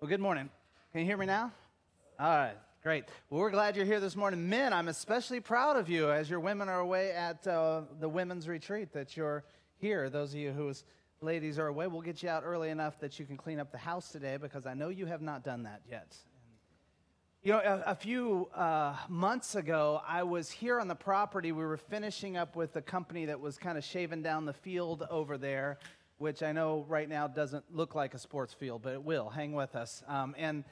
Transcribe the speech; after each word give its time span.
Well, 0.00 0.08
good 0.08 0.20
morning. 0.20 0.48
Can 0.92 1.02
you 1.02 1.06
hear 1.06 1.18
me 1.18 1.26
now? 1.26 1.52
All 2.18 2.30
right, 2.30 2.56
great. 2.82 3.04
Well, 3.28 3.42
we're 3.42 3.50
glad 3.50 3.76
you're 3.76 3.84
here 3.84 4.00
this 4.00 4.16
morning. 4.16 4.48
Men, 4.48 4.72
I'm 4.72 4.88
especially 4.88 5.40
proud 5.40 5.76
of 5.76 5.90
you 5.90 6.10
as 6.10 6.30
your 6.30 6.40
women 6.40 6.70
are 6.70 6.80
away 6.80 7.10
at 7.10 7.46
uh, 7.46 7.82
the 8.00 8.08
women's 8.08 8.48
retreat 8.48 8.94
that 8.94 9.14
you're 9.14 9.44
here. 9.76 10.08
Those 10.08 10.32
of 10.32 10.40
you 10.40 10.52
whose 10.52 10.84
ladies 11.20 11.58
are 11.58 11.66
away, 11.66 11.86
we'll 11.86 12.00
get 12.00 12.22
you 12.22 12.30
out 12.30 12.44
early 12.46 12.70
enough 12.70 12.98
that 13.00 13.18
you 13.18 13.26
can 13.26 13.36
clean 13.36 13.60
up 13.60 13.72
the 13.72 13.76
house 13.76 14.10
today 14.10 14.38
because 14.38 14.64
I 14.64 14.72
know 14.72 14.88
you 14.88 15.04
have 15.04 15.20
not 15.20 15.44
done 15.44 15.64
that 15.64 15.82
yet. 15.86 16.16
You 17.42 17.52
know, 17.52 17.58
a, 17.58 17.90
a 17.90 17.94
few 17.94 18.48
uh, 18.54 18.96
months 19.06 19.54
ago, 19.54 20.00
I 20.08 20.22
was 20.22 20.50
here 20.50 20.80
on 20.80 20.88
the 20.88 20.94
property. 20.94 21.52
We 21.52 21.62
were 21.62 21.76
finishing 21.76 22.38
up 22.38 22.56
with 22.56 22.72
the 22.72 22.80
company 22.80 23.26
that 23.26 23.38
was 23.38 23.58
kind 23.58 23.76
of 23.76 23.84
shaving 23.84 24.22
down 24.22 24.46
the 24.46 24.54
field 24.54 25.06
over 25.10 25.36
there 25.36 25.78
which 26.20 26.42
I 26.42 26.52
know 26.52 26.84
right 26.86 27.08
now 27.08 27.26
doesn't 27.26 27.64
look 27.74 27.94
like 27.94 28.12
a 28.12 28.18
sports 28.18 28.52
field, 28.52 28.82
but 28.82 28.92
it 28.92 29.02
will. 29.02 29.30
Hang 29.30 29.54
with 29.54 29.74
us. 29.74 30.02
Um, 30.06 30.34
and 30.36 30.64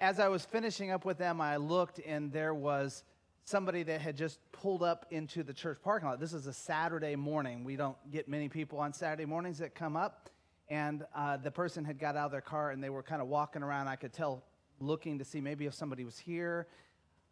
as 0.00 0.18
I 0.18 0.28
was 0.28 0.46
finishing 0.46 0.90
up 0.90 1.04
with 1.04 1.18
them, 1.18 1.42
I 1.42 1.58
looked 1.58 2.00
and 2.06 2.32
there 2.32 2.54
was 2.54 3.04
somebody 3.44 3.82
that 3.82 4.00
had 4.00 4.16
just 4.16 4.38
pulled 4.50 4.82
up 4.82 5.04
into 5.10 5.42
the 5.42 5.52
church 5.52 5.76
parking 5.84 6.08
lot. 6.08 6.20
This 6.20 6.32
is 6.32 6.46
a 6.46 6.54
Saturday 6.54 7.16
morning. 7.16 7.64
We 7.64 7.76
don't 7.76 7.98
get 8.10 8.28
many 8.28 8.48
people 8.48 8.78
on 8.78 8.94
Saturday 8.94 9.26
mornings 9.26 9.58
that 9.58 9.74
come 9.74 9.94
up. 9.94 10.30
And 10.70 11.04
uh, 11.14 11.36
the 11.36 11.50
person 11.50 11.84
had 11.84 11.98
got 11.98 12.16
out 12.16 12.24
of 12.24 12.32
their 12.32 12.40
car 12.40 12.70
and 12.70 12.82
they 12.82 12.88
were 12.88 13.02
kind 13.02 13.20
of 13.20 13.28
walking 13.28 13.62
around. 13.62 13.88
I 13.88 13.96
could 13.96 14.14
tell, 14.14 14.42
looking 14.80 15.18
to 15.18 15.24
see 15.26 15.42
maybe 15.42 15.66
if 15.66 15.74
somebody 15.74 16.06
was 16.06 16.16
here. 16.16 16.66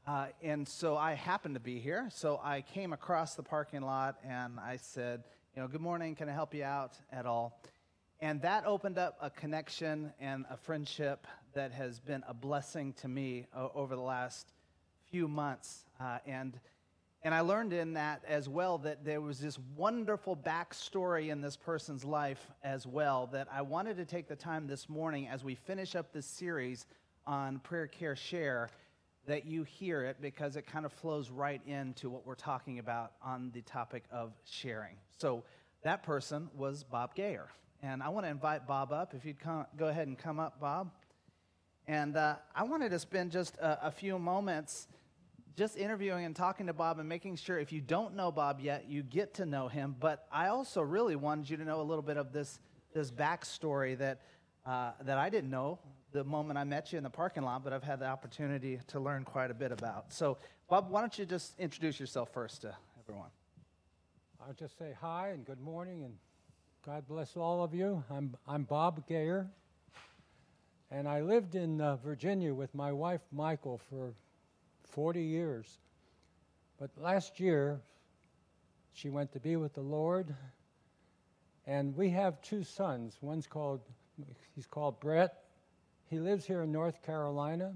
Uh, 0.06 0.26
and 0.42 0.68
so 0.68 0.98
I 0.98 1.14
happened 1.14 1.54
to 1.54 1.60
be 1.60 1.78
here. 1.78 2.10
So 2.12 2.38
I 2.44 2.60
came 2.60 2.92
across 2.92 3.34
the 3.34 3.42
parking 3.42 3.80
lot 3.80 4.16
and 4.22 4.60
I 4.60 4.76
said, 4.76 5.24
you 5.54 5.60
know, 5.60 5.68
good 5.68 5.82
morning, 5.82 6.14
can 6.14 6.30
I 6.30 6.32
help 6.32 6.54
you 6.54 6.64
out 6.64 6.96
at 7.12 7.26
all? 7.26 7.60
And 8.20 8.40
that 8.40 8.64
opened 8.64 8.96
up 8.96 9.18
a 9.20 9.28
connection 9.28 10.10
and 10.18 10.46
a 10.48 10.56
friendship 10.56 11.26
that 11.52 11.72
has 11.72 12.00
been 12.00 12.24
a 12.26 12.32
blessing 12.32 12.94
to 12.94 13.08
me 13.08 13.46
uh, 13.54 13.68
over 13.74 13.94
the 13.94 14.00
last 14.00 14.52
few 15.10 15.28
months. 15.28 15.84
Uh, 16.00 16.18
and, 16.26 16.58
and 17.22 17.34
I 17.34 17.40
learned 17.40 17.74
in 17.74 17.92
that 17.94 18.22
as 18.26 18.48
well 18.48 18.78
that 18.78 19.04
there 19.04 19.20
was 19.20 19.40
this 19.40 19.58
wonderful 19.76 20.34
backstory 20.34 21.28
in 21.28 21.42
this 21.42 21.56
person's 21.56 22.02
life 22.02 22.50
as 22.64 22.86
well 22.86 23.28
that 23.32 23.46
I 23.52 23.60
wanted 23.60 23.98
to 23.98 24.06
take 24.06 24.28
the 24.28 24.36
time 24.36 24.66
this 24.66 24.88
morning 24.88 25.28
as 25.28 25.44
we 25.44 25.54
finish 25.54 25.94
up 25.94 26.14
this 26.14 26.24
series 26.24 26.86
on 27.26 27.58
Prayer 27.58 27.88
Care 27.88 28.16
Share 28.16 28.70
that 29.26 29.46
you 29.46 29.62
hear 29.62 30.04
it 30.04 30.16
because 30.20 30.56
it 30.56 30.66
kind 30.66 30.84
of 30.84 30.92
flows 30.92 31.30
right 31.30 31.60
into 31.66 32.10
what 32.10 32.26
we're 32.26 32.34
talking 32.34 32.78
about 32.78 33.12
on 33.22 33.50
the 33.54 33.62
topic 33.62 34.04
of 34.10 34.32
sharing. 34.44 34.96
So 35.16 35.44
that 35.84 36.02
person 36.02 36.48
was 36.56 36.82
Bob 36.84 37.14
Gayer. 37.14 37.48
And 37.82 38.02
I 38.02 38.08
want 38.08 38.26
to 38.26 38.30
invite 38.30 38.66
Bob 38.66 38.92
up. 38.92 39.14
If 39.14 39.24
you'd 39.24 39.40
come, 39.40 39.66
go 39.76 39.88
ahead 39.88 40.06
and 40.06 40.18
come 40.18 40.38
up, 40.38 40.60
Bob. 40.60 40.90
And 41.86 42.16
uh, 42.16 42.36
I 42.54 42.62
wanted 42.64 42.90
to 42.90 42.98
spend 42.98 43.32
just 43.32 43.56
a, 43.56 43.86
a, 43.86 43.90
few 43.90 44.16
moments 44.18 44.86
just 45.56 45.76
interviewing 45.76 46.24
and 46.24 46.34
talking 46.34 46.68
to 46.68 46.72
Bob 46.72 47.00
and 47.00 47.08
making 47.08 47.36
sure 47.36 47.58
if 47.58 47.72
you 47.72 47.80
don't 47.80 48.14
know 48.14 48.30
Bob 48.30 48.60
yet, 48.60 48.88
you 48.88 49.02
get 49.02 49.34
to 49.34 49.46
know 49.46 49.66
him. 49.66 49.96
But 49.98 50.26
I 50.30 50.48
also 50.48 50.80
really 50.80 51.16
wanted 51.16 51.50
you 51.50 51.56
to 51.56 51.64
know 51.64 51.80
a 51.80 51.82
little 51.82 52.02
bit 52.02 52.16
of 52.16 52.32
this, 52.32 52.60
this 52.94 53.10
backstory 53.10 53.98
that, 53.98 54.20
uh, 54.64 54.92
that 55.02 55.18
I 55.18 55.28
didn't 55.28 55.50
know 55.50 55.80
the 56.12 56.24
moment 56.24 56.58
I 56.58 56.64
met 56.64 56.92
you 56.92 56.98
in 56.98 57.04
the 57.04 57.10
parking 57.10 57.42
lot, 57.42 57.64
but 57.64 57.72
I've 57.72 57.82
had 57.82 57.98
the 57.98 58.06
opportunity 58.06 58.78
to 58.88 59.00
learn 59.00 59.24
quite 59.24 59.50
a 59.50 59.54
bit 59.54 59.72
about. 59.72 60.12
So, 60.12 60.38
Bob, 60.68 60.90
why 60.90 61.00
don't 61.00 61.18
you 61.18 61.24
just 61.24 61.58
introduce 61.58 61.98
yourself 61.98 62.32
first 62.32 62.62
to 62.62 62.74
everyone? 63.00 63.30
I'll 64.46 64.54
just 64.54 64.78
say 64.78 64.94
hi 65.00 65.30
and 65.30 65.44
good 65.44 65.60
morning 65.60 66.02
and 66.04 66.14
God 66.84 67.06
bless 67.06 67.36
all 67.36 67.62
of 67.62 67.74
you. 67.74 68.02
I'm, 68.10 68.36
I'm 68.48 68.64
Bob 68.64 69.06
Gayer, 69.06 69.46
and 70.90 71.08
I 71.08 71.20
lived 71.20 71.54
in 71.54 71.80
uh, 71.80 71.94
Virginia 71.96 72.52
with 72.52 72.74
my 72.74 72.90
wife 72.90 73.20
Michael 73.30 73.78
for 73.88 74.14
40 74.90 75.22
years. 75.22 75.78
But 76.80 76.90
last 77.00 77.38
year, 77.38 77.80
she 78.94 79.10
went 79.10 79.30
to 79.34 79.38
be 79.38 79.54
with 79.54 79.74
the 79.74 79.80
Lord, 79.80 80.34
and 81.68 81.96
we 81.96 82.10
have 82.10 82.42
two 82.42 82.64
sons. 82.64 83.16
One's 83.20 83.46
called, 83.46 83.82
he's 84.56 84.66
called 84.66 84.98
Brett, 84.98 85.41
he 86.12 86.20
lives 86.20 86.44
here 86.44 86.60
in 86.60 86.70
North 86.70 87.02
Carolina, 87.06 87.72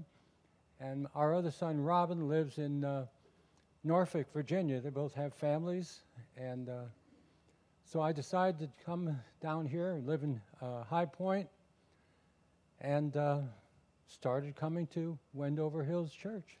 and 0.79 1.07
our 1.15 1.33
other 1.33 1.49
son, 1.49 1.81
Robin, 1.81 2.29
lives 2.29 2.59
in 2.59 2.83
uh, 2.85 3.07
Norfolk, 3.83 4.27
Virginia. 4.31 4.79
They 4.79 4.91
both 4.91 5.15
have 5.15 5.33
families, 5.33 6.01
and 6.37 6.69
uh, 6.69 6.83
so 7.83 7.99
I 7.99 8.11
decided 8.11 8.59
to 8.59 8.69
come 8.85 9.19
down 9.41 9.65
here 9.65 9.93
and 9.93 10.05
live 10.05 10.21
in 10.21 10.39
uh, 10.61 10.83
High 10.83 11.05
Point, 11.05 11.49
and 12.79 13.17
uh, 13.17 13.39
started 14.05 14.55
coming 14.55 14.85
to 14.93 15.17
Wendover 15.33 15.83
Hills 15.83 16.13
Church. 16.13 16.59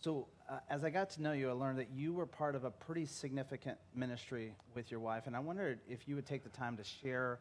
So, 0.00 0.26
uh, 0.50 0.58
as 0.68 0.82
I 0.82 0.90
got 0.90 1.10
to 1.10 1.22
know 1.22 1.30
you, 1.30 1.48
I 1.48 1.52
learned 1.52 1.78
that 1.78 1.90
you 1.94 2.12
were 2.12 2.26
part 2.26 2.56
of 2.56 2.64
a 2.64 2.72
pretty 2.72 3.06
significant 3.06 3.78
ministry 3.94 4.56
with 4.74 4.90
your 4.90 4.98
wife, 4.98 5.28
and 5.28 5.36
I 5.36 5.38
wondered 5.38 5.78
if 5.88 6.08
you 6.08 6.16
would 6.16 6.26
take 6.26 6.42
the 6.42 6.50
time 6.50 6.76
to 6.78 6.82
share 6.82 7.38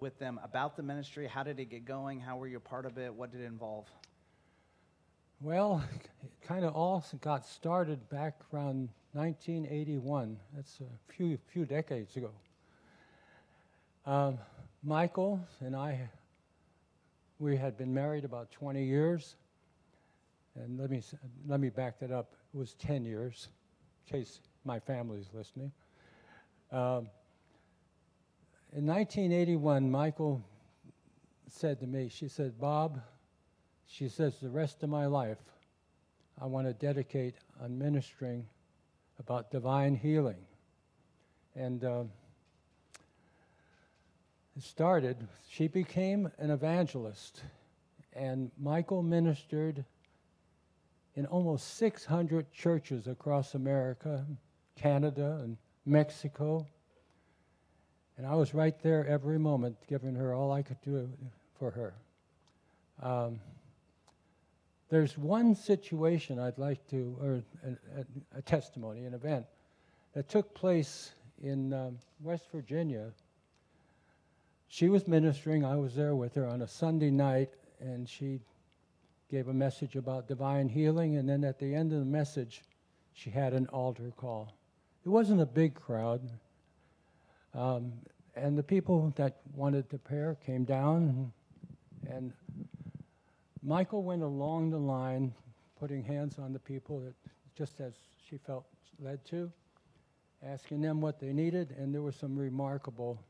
with 0.00 0.18
them 0.18 0.40
about 0.42 0.76
the 0.76 0.82
ministry? 0.82 1.26
How 1.26 1.42
did 1.42 1.58
it 1.58 1.66
get 1.66 1.84
going? 1.84 2.20
How 2.20 2.36
were 2.36 2.46
you 2.46 2.56
a 2.56 2.60
part 2.60 2.86
of 2.86 2.98
it? 2.98 3.12
What 3.12 3.32
did 3.32 3.40
it 3.40 3.44
involve? 3.44 3.86
Well, 5.40 5.82
it 6.22 6.30
kind 6.46 6.64
of 6.64 6.74
all 6.74 7.04
got 7.20 7.46
started 7.46 8.08
back 8.10 8.40
around 8.52 8.90
1981. 9.12 10.36
That's 10.54 10.80
a 10.80 11.12
few 11.12 11.38
few 11.52 11.64
decades 11.64 12.16
ago. 12.16 12.30
Um, 14.06 14.38
Michael 14.82 15.40
and 15.60 15.74
I, 15.74 16.08
we 17.38 17.56
had 17.56 17.76
been 17.76 17.92
married 17.92 18.24
about 18.24 18.50
20 18.50 18.84
years, 18.84 19.36
and 20.54 20.78
let 20.78 20.90
me 20.90 21.02
let 21.46 21.60
me 21.60 21.70
back 21.70 21.98
that 22.00 22.10
up. 22.10 22.34
It 22.52 22.56
was 22.56 22.74
10 22.74 23.04
years, 23.04 23.48
in 24.06 24.18
case 24.18 24.40
my 24.64 24.78
family's 24.78 25.30
listening. 25.32 25.72
Um, 26.70 27.08
in 28.72 28.86
1981, 28.86 29.90
Michael 29.90 30.42
said 31.48 31.80
to 31.80 31.86
me, 31.86 32.08
she 32.08 32.28
said, 32.28 32.58
Bob, 32.60 33.00
she 33.86 34.08
says, 34.08 34.38
the 34.38 34.48
rest 34.48 34.82
of 34.82 34.88
my 34.88 35.06
life, 35.06 35.38
I 36.40 36.46
want 36.46 36.66
to 36.68 36.72
dedicate 36.72 37.34
on 37.60 37.76
ministering 37.76 38.46
about 39.18 39.50
divine 39.50 39.96
healing. 39.96 40.46
And 41.56 41.84
uh, 41.84 42.04
it 44.56 44.62
started, 44.62 45.16
she 45.48 45.66
became 45.66 46.30
an 46.38 46.50
evangelist, 46.50 47.42
and 48.12 48.50
Michael 48.58 49.02
ministered 49.02 49.84
in 51.16 51.26
almost 51.26 51.74
600 51.74 52.52
churches 52.52 53.08
across 53.08 53.54
America, 53.54 54.24
Canada, 54.76 55.40
and 55.42 55.56
Mexico. 55.84 56.66
And 58.20 58.28
I 58.28 58.34
was 58.34 58.52
right 58.52 58.78
there 58.82 59.06
every 59.06 59.38
moment, 59.38 59.78
giving 59.88 60.14
her 60.14 60.34
all 60.34 60.52
I 60.52 60.60
could 60.60 60.76
do 60.82 61.08
for 61.58 61.70
her. 61.70 61.94
Um, 63.02 63.40
there's 64.90 65.16
one 65.16 65.54
situation 65.54 66.38
I'd 66.38 66.58
like 66.58 66.86
to, 66.90 67.16
or 67.18 67.42
a, 67.64 68.00
a, 68.00 68.38
a 68.40 68.42
testimony, 68.42 69.06
an 69.06 69.14
event 69.14 69.46
that 70.12 70.28
took 70.28 70.52
place 70.52 71.12
in 71.42 71.72
um, 71.72 71.98
West 72.22 72.44
Virginia. 72.52 73.06
She 74.68 74.90
was 74.90 75.08
ministering, 75.08 75.64
I 75.64 75.76
was 75.76 75.94
there 75.94 76.14
with 76.14 76.34
her 76.34 76.46
on 76.46 76.60
a 76.60 76.68
Sunday 76.68 77.10
night, 77.10 77.48
and 77.80 78.06
she 78.06 78.38
gave 79.30 79.48
a 79.48 79.54
message 79.54 79.96
about 79.96 80.28
divine 80.28 80.68
healing, 80.68 81.16
and 81.16 81.26
then 81.26 81.42
at 81.42 81.58
the 81.58 81.74
end 81.74 81.90
of 81.94 82.00
the 82.00 82.04
message, 82.04 82.64
she 83.14 83.30
had 83.30 83.54
an 83.54 83.66
altar 83.68 84.12
call. 84.14 84.52
It 85.06 85.08
wasn't 85.08 85.40
a 85.40 85.46
big 85.46 85.74
crowd, 85.74 86.20
um, 87.54 87.92
and 88.36 88.56
the 88.56 88.62
people 88.62 89.12
that 89.16 89.40
wanted 89.54 89.90
to 89.90 89.98
prayer 89.98 90.36
came 90.44 90.64
down, 90.64 91.32
and, 92.06 92.12
and 92.14 92.32
Michael 93.62 94.02
went 94.02 94.22
along 94.22 94.70
the 94.70 94.78
line, 94.78 95.34
putting 95.78 96.02
hands 96.02 96.38
on 96.38 96.52
the 96.52 96.58
people 96.58 97.00
that, 97.00 97.14
just 97.56 97.80
as 97.80 97.94
she 98.28 98.38
felt 98.38 98.64
led 99.00 99.24
to, 99.26 99.50
asking 100.42 100.80
them 100.80 101.00
what 101.00 101.18
they 101.18 101.32
needed, 101.32 101.74
and 101.78 101.94
there 101.94 102.02
were 102.02 102.12
some 102.12 102.38
remarkable 102.38 103.22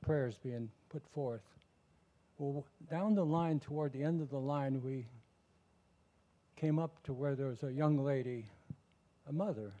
prayers 0.00 0.36
being 0.42 0.70
put 0.88 1.02
forth. 1.14 1.42
Well, 2.38 2.66
down 2.90 3.14
the 3.14 3.24
line, 3.24 3.60
toward 3.60 3.92
the 3.92 4.02
end 4.02 4.20
of 4.20 4.30
the 4.30 4.38
line, 4.38 4.82
we 4.82 5.06
came 6.56 6.78
up 6.78 7.02
to 7.04 7.12
where 7.12 7.34
there 7.36 7.48
was 7.48 7.62
a 7.62 7.72
young 7.72 8.02
lady, 8.04 8.46
a 9.28 9.32
mother, 9.32 9.72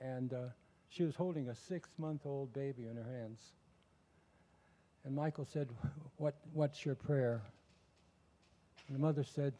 and 0.00 0.32
uh, 0.32 0.46
she 0.88 1.02
was 1.02 1.14
holding 1.14 1.48
a 1.48 1.54
six 1.54 1.88
month 1.98 2.22
old 2.24 2.52
baby 2.52 2.86
in 2.88 2.96
her 2.96 3.18
hands. 3.20 3.40
And 5.04 5.14
Michael 5.14 5.46
said, 5.52 5.68
what, 6.16 6.34
What's 6.52 6.84
your 6.84 6.94
prayer? 6.94 7.42
And 8.86 8.96
the 8.96 9.00
mother 9.00 9.24
said, 9.24 9.52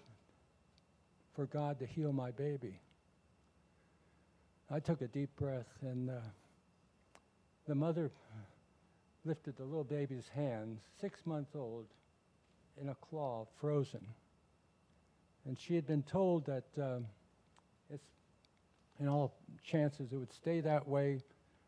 For 1.35 1.47
God 1.47 1.79
to 1.81 1.87
heal 1.87 2.13
my 2.13 2.31
baby. 2.31 2.81
I 4.71 4.81
took 4.81 5.01
a 5.01 5.07
deep 5.07 5.31
breath, 5.37 5.69
and 5.81 6.11
uh, 6.11 6.15
the 7.67 7.75
mother 7.75 8.11
lifted 9.25 9.57
the 9.57 9.65
little 9.65 9.85
baby's 9.85 10.29
hands, 10.35 10.81
six 11.01 11.21
months 11.25 11.53
old, 11.55 11.87
in 12.81 12.91
a 12.91 12.95
claw, 12.95 13.47
frozen. 13.61 14.05
And 15.47 15.59
she 15.59 15.75
had 15.75 15.87
been 15.87 16.03
told 16.03 16.45
that 16.47 16.65
um, 16.77 17.07
it's, 17.91 18.05
in 19.01 19.09
all 19.09 19.35
chances, 19.65 20.13
it 20.13 20.17
would 20.17 20.33
stay 20.33 20.61
that 20.61 20.87
way, 20.87 21.21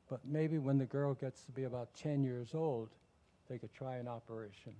but 0.08 0.20
maybe 0.24 0.58
when 0.58 0.78
the 0.78 0.86
girl 0.86 1.14
gets 1.14 1.44
to 1.44 1.52
be 1.52 1.64
about 1.64 1.94
10 1.94 2.22
years 2.24 2.54
old, 2.54 2.90
they 3.48 3.58
could 3.58 3.72
try 3.72 3.96
an 3.96 4.08
operation. 4.08 4.72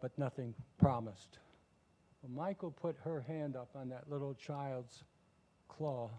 But 0.00 0.16
nothing 0.18 0.54
promised. 0.78 1.38
Well, 2.22 2.46
Michael 2.46 2.70
put 2.70 2.96
her 3.04 3.24
hand 3.26 3.56
up 3.56 3.70
on 3.74 3.88
that 3.88 4.04
little 4.10 4.34
child's 4.34 5.02
claw 5.68 6.10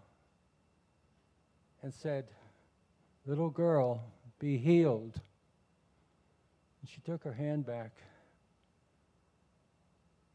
and 1.82 1.92
said, 1.92 2.26
Little 3.26 3.50
girl, 3.50 4.02
be 4.38 4.56
healed. 4.56 5.20
And 6.80 6.88
she 6.88 7.00
took 7.02 7.22
her 7.24 7.32
hand 7.32 7.66
back, 7.66 7.92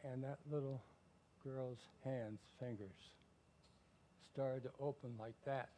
and 0.04 0.24
that 0.24 0.38
little 0.52 0.82
girl's 1.44 1.80
hands, 2.04 2.40
fingers, 2.60 3.12
started 4.34 4.64
to 4.64 4.70
open 4.80 5.12
like 5.20 5.36
that. 5.46 5.70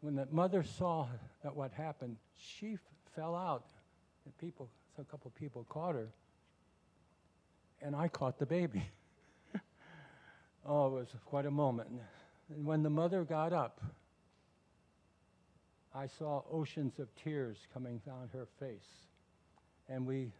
When 0.00 0.14
the 0.14 0.26
mother 0.30 0.62
saw 0.62 1.08
that 1.42 1.54
what 1.56 1.72
happened, 1.72 2.16
she 2.36 2.74
f- 2.74 2.80
fell 3.16 3.34
out, 3.34 3.64
and 4.24 4.36
people, 4.38 4.68
a 4.98 5.04
couple 5.04 5.28
of 5.28 5.34
people 5.34 5.64
caught 5.68 5.94
her, 5.94 6.08
and 7.82 7.96
I 7.96 8.08
caught 8.08 8.38
the 8.38 8.46
baby. 8.46 8.84
oh, 10.66 10.86
it 10.88 11.00
was 11.00 11.08
quite 11.24 11.46
a 11.46 11.50
moment. 11.50 11.88
And 12.54 12.64
when 12.64 12.82
the 12.82 12.90
mother 12.90 13.24
got 13.24 13.52
up, 13.52 13.80
I 15.94 16.06
saw 16.06 16.42
oceans 16.52 16.98
of 16.98 17.08
tears 17.16 17.56
coming 17.72 18.00
down 18.06 18.28
her 18.32 18.46
face. 18.60 18.88
And 19.88 20.06
we 20.06 20.32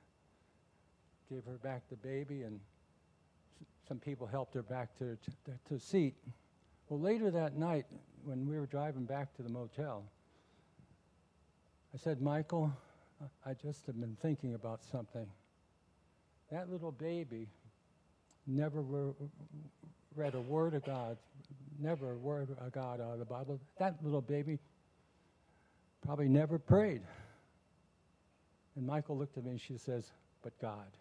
gave 1.30 1.44
her 1.44 1.58
back 1.62 1.82
the 1.90 1.96
baby, 1.96 2.42
and 2.42 2.60
s- 3.60 3.66
some 3.88 3.98
people 3.98 4.26
helped 4.26 4.54
her 4.54 4.62
back 4.62 4.96
to, 4.98 5.16
to, 5.46 5.52
to 5.68 5.78
seat. 5.78 6.14
Well, 6.94 7.02
later 7.02 7.28
that 7.32 7.58
night, 7.58 7.86
when 8.22 8.46
we 8.46 8.56
were 8.56 8.66
driving 8.66 9.02
back 9.02 9.34
to 9.34 9.42
the 9.42 9.48
motel, 9.48 10.04
I 11.92 11.98
said, 11.98 12.22
Michael, 12.22 12.72
I 13.44 13.52
just 13.54 13.84
have 13.86 13.98
been 13.98 14.16
thinking 14.22 14.54
about 14.54 14.84
something. 14.92 15.26
That 16.52 16.70
little 16.70 16.92
baby 16.92 17.48
never 18.46 18.80
re- 18.80 19.12
read 20.14 20.36
a 20.36 20.40
word 20.40 20.74
of 20.74 20.84
God, 20.84 21.16
never 21.80 22.12
a 22.12 22.16
word 22.16 22.56
of 22.60 22.70
God 22.70 23.00
out 23.00 23.14
of 23.14 23.18
the 23.18 23.24
Bible. 23.24 23.58
That 23.80 23.96
little 24.00 24.22
baby 24.22 24.60
probably 26.06 26.28
never 26.28 26.60
prayed. 26.60 27.02
And 28.76 28.86
Michael 28.86 29.18
looked 29.18 29.36
at 29.36 29.44
me 29.44 29.50
and 29.50 29.60
she 29.60 29.78
says, 29.78 30.12
But 30.44 30.56
God. 30.60 30.96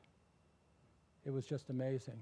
It 1.24 1.30
was 1.30 1.46
just 1.46 1.70
amazing. 1.70 2.18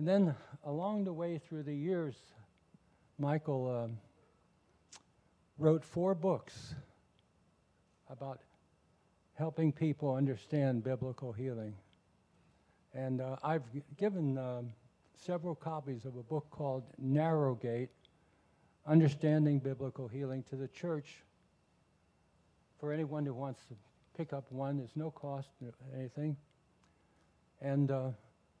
And 0.00 0.08
then 0.08 0.34
along 0.64 1.04
the 1.04 1.12
way 1.12 1.36
through 1.36 1.64
the 1.64 1.74
years, 1.74 2.14
Michael 3.18 3.84
um, 3.84 3.98
wrote 5.58 5.84
four 5.84 6.14
books 6.14 6.74
about 8.08 8.40
helping 9.34 9.72
people 9.72 10.14
understand 10.14 10.82
biblical 10.82 11.32
healing. 11.32 11.74
And 12.94 13.20
uh, 13.20 13.36
I've 13.44 13.64
given 13.98 14.38
um, 14.38 14.70
several 15.18 15.54
copies 15.54 16.06
of 16.06 16.16
a 16.16 16.22
book 16.22 16.46
called 16.50 16.84
Narrow 16.96 17.54
Gate 17.54 17.90
Understanding 18.86 19.58
Biblical 19.58 20.08
Healing 20.08 20.44
to 20.48 20.56
the 20.56 20.68
church. 20.68 21.16
For 22.78 22.90
anyone 22.90 23.26
who 23.26 23.34
wants 23.34 23.66
to 23.66 23.74
pick 24.16 24.32
up 24.32 24.50
one, 24.50 24.78
there's 24.78 24.96
no 24.96 25.10
cost 25.10 25.50
or 25.62 25.74
anything. 25.94 26.38
And 27.60 27.90
uh, 27.90 28.08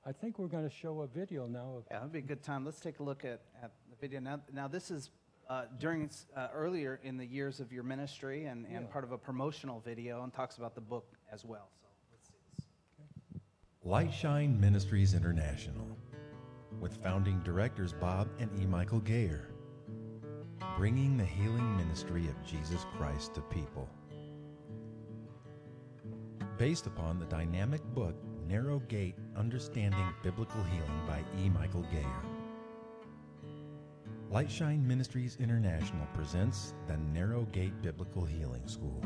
I 0.06 0.12
think 0.12 0.38
we're 0.38 0.46
going 0.46 0.68
to 0.68 0.74
show 0.74 1.02
a 1.02 1.06
video 1.06 1.46
now 1.46 1.74
of 1.76 1.84
Yeah, 1.90 1.98
that'd 1.98 2.12
be 2.12 2.20
a 2.20 2.22
good 2.22 2.42
time. 2.42 2.64
Let's 2.64 2.80
take 2.80 3.00
a 3.00 3.02
look 3.02 3.24
at, 3.24 3.42
at 3.62 3.72
the 3.90 3.96
video. 4.00 4.20
Now, 4.20 4.40
now 4.52 4.66
this 4.66 4.90
is 4.90 5.10
uh, 5.48 5.64
during 5.78 6.08
uh, 6.36 6.48
earlier 6.54 7.00
in 7.02 7.18
the 7.18 7.26
years 7.26 7.60
of 7.60 7.70
your 7.70 7.82
ministry 7.82 8.46
and, 8.46 8.64
and 8.66 8.86
Yeah. 8.86 8.92
part 8.92 9.04
of 9.04 9.12
a 9.12 9.18
promotional 9.18 9.80
video 9.80 10.22
and 10.22 10.32
talks 10.32 10.56
about 10.56 10.74
the 10.74 10.80
book 10.80 11.06
as 11.30 11.44
well. 11.44 11.68
So 11.82 11.88
let's 12.12 12.28
see 12.28 12.34
this. 12.56 12.66
Lightshine 13.84 14.58
Ministries 14.58 15.12
International, 15.12 15.86
with 16.80 16.96
founding 17.02 17.40
directors 17.40 17.92
Bob 17.92 18.28
and 18.38 18.50
E. 18.58 18.64
Michael 18.64 19.00
Gayer, 19.00 19.50
bringing 20.78 21.18
the 21.18 21.24
healing 21.26 21.76
ministry 21.76 22.26
of 22.26 22.42
Jesus 22.42 22.86
Christ 22.96 23.34
to 23.34 23.42
people. 23.42 23.88
Based 26.56 26.86
upon 26.86 27.18
the 27.18 27.26
dynamic 27.26 27.82
book 27.94 28.14
Narrow 28.46 28.78
Gate 28.80 29.14
Understanding 29.40 30.12
Biblical 30.22 30.62
Healing 30.64 31.00
by 31.06 31.24
E. 31.42 31.48
Michael 31.48 31.86
Gayer. 31.90 32.04
Lightshine 34.30 34.84
Ministries 34.86 35.38
International 35.40 36.06
presents 36.12 36.74
the 36.86 36.98
Narrow 36.98 37.46
Gate 37.50 37.80
Biblical 37.80 38.26
Healing 38.26 38.68
School. 38.68 39.02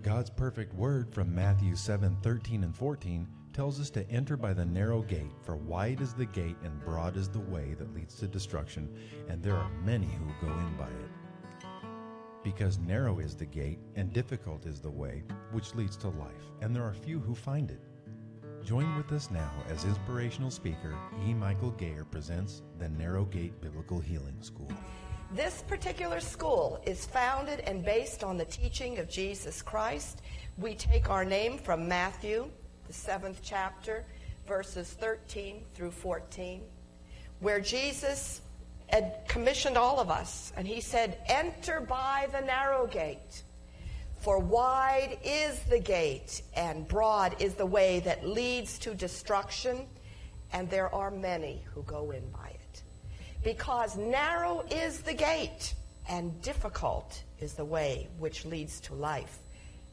God's 0.00 0.30
perfect 0.30 0.72
word 0.74 1.12
from 1.12 1.34
Matthew 1.34 1.74
7 1.74 2.16
13 2.22 2.62
and 2.62 2.72
14 2.72 3.26
tells 3.52 3.80
us 3.80 3.90
to 3.90 4.08
enter 4.08 4.36
by 4.36 4.54
the 4.54 4.64
narrow 4.64 5.02
gate, 5.02 5.32
for 5.42 5.56
wide 5.56 6.00
is 6.00 6.14
the 6.14 6.26
gate 6.26 6.56
and 6.62 6.84
broad 6.84 7.16
is 7.16 7.28
the 7.28 7.40
way 7.40 7.74
that 7.76 7.92
leads 7.96 8.14
to 8.14 8.28
destruction, 8.28 8.88
and 9.28 9.42
there 9.42 9.56
are 9.56 9.72
many 9.84 10.06
who 10.06 10.46
go 10.46 10.52
in 10.52 10.76
by 10.78 10.86
it. 10.86 11.66
Because 12.44 12.78
narrow 12.78 13.18
is 13.18 13.34
the 13.34 13.44
gate 13.44 13.80
and 13.96 14.12
difficult 14.12 14.66
is 14.66 14.78
the 14.78 14.88
way 14.88 15.24
which 15.50 15.74
leads 15.74 15.96
to 15.96 16.10
life, 16.10 16.52
and 16.62 16.76
there 16.76 16.84
are 16.84 16.94
few 16.94 17.18
who 17.18 17.34
find 17.34 17.72
it. 17.72 17.80
Join 18.66 18.96
with 18.96 19.12
us 19.12 19.30
now 19.30 19.52
as 19.68 19.84
inspirational 19.84 20.50
speaker 20.50 20.92
E. 21.24 21.32
Michael 21.32 21.70
Gayer 21.70 22.04
presents 22.04 22.62
the 22.80 22.88
Narrow 22.88 23.24
Gate 23.26 23.60
Biblical 23.60 24.00
Healing 24.00 24.38
School. 24.40 24.68
This 25.30 25.62
particular 25.68 26.18
school 26.18 26.82
is 26.84 27.06
founded 27.06 27.60
and 27.60 27.84
based 27.84 28.24
on 28.24 28.36
the 28.36 28.44
teaching 28.44 28.98
of 28.98 29.08
Jesus 29.08 29.62
Christ. 29.62 30.20
We 30.58 30.74
take 30.74 31.08
our 31.08 31.24
name 31.24 31.58
from 31.58 31.86
Matthew, 31.86 32.50
the 32.88 32.92
seventh 32.92 33.38
chapter, 33.40 34.04
verses 34.48 34.94
13 34.94 35.62
through 35.72 35.92
14, 35.92 36.62
where 37.38 37.60
Jesus 37.60 38.40
had 38.88 39.22
commissioned 39.28 39.78
all 39.78 40.00
of 40.00 40.10
us, 40.10 40.52
and 40.56 40.66
he 40.66 40.80
said, 40.80 41.18
Enter 41.28 41.80
by 41.82 42.26
the 42.32 42.40
narrow 42.40 42.88
gate. 42.88 43.44
For 44.26 44.40
wide 44.40 45.18
is 45.22 45.60
the 45.60 45.78
gate, 45.78 46.42
and 46.56 46.88
broad 46.88 47.40
is 47.40 47.54
the 47.54 47.64
way 47.64 48.00
that 48.00 48.26
leads 48.26 48.76
to 48.80 48.92
destruction, 48.92 49.86
and 50.52 50.68
there 50.68 50.92
are 50.92 51.12
many 51.12 51.62
who 51.72 51.84
go 51.84 52.10
in 52.10 52.28
by 52.30 52.48
it. 52.48 52.82
Because 53.44 53.96
narrow 53.96 54.64
is 54.68 54.98
the 54.98 55.14
gate, 55.14 55.74
and 56.08 56.42
difficult 56.42 57.22
is 57.38 57.54
the 57.54 57.64
way 57.64 58.08
which 58.18 58.44
leads 58.44 58.80
to 58.80 58.94
life, 58.94 59.38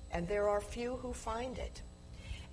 and 0.09 0.27
there 0.27 0.49
are 0.49 0.61
few 0.61 0.95
who 0.95 1.13
find 1.13 1.59
it. 1.59 1.83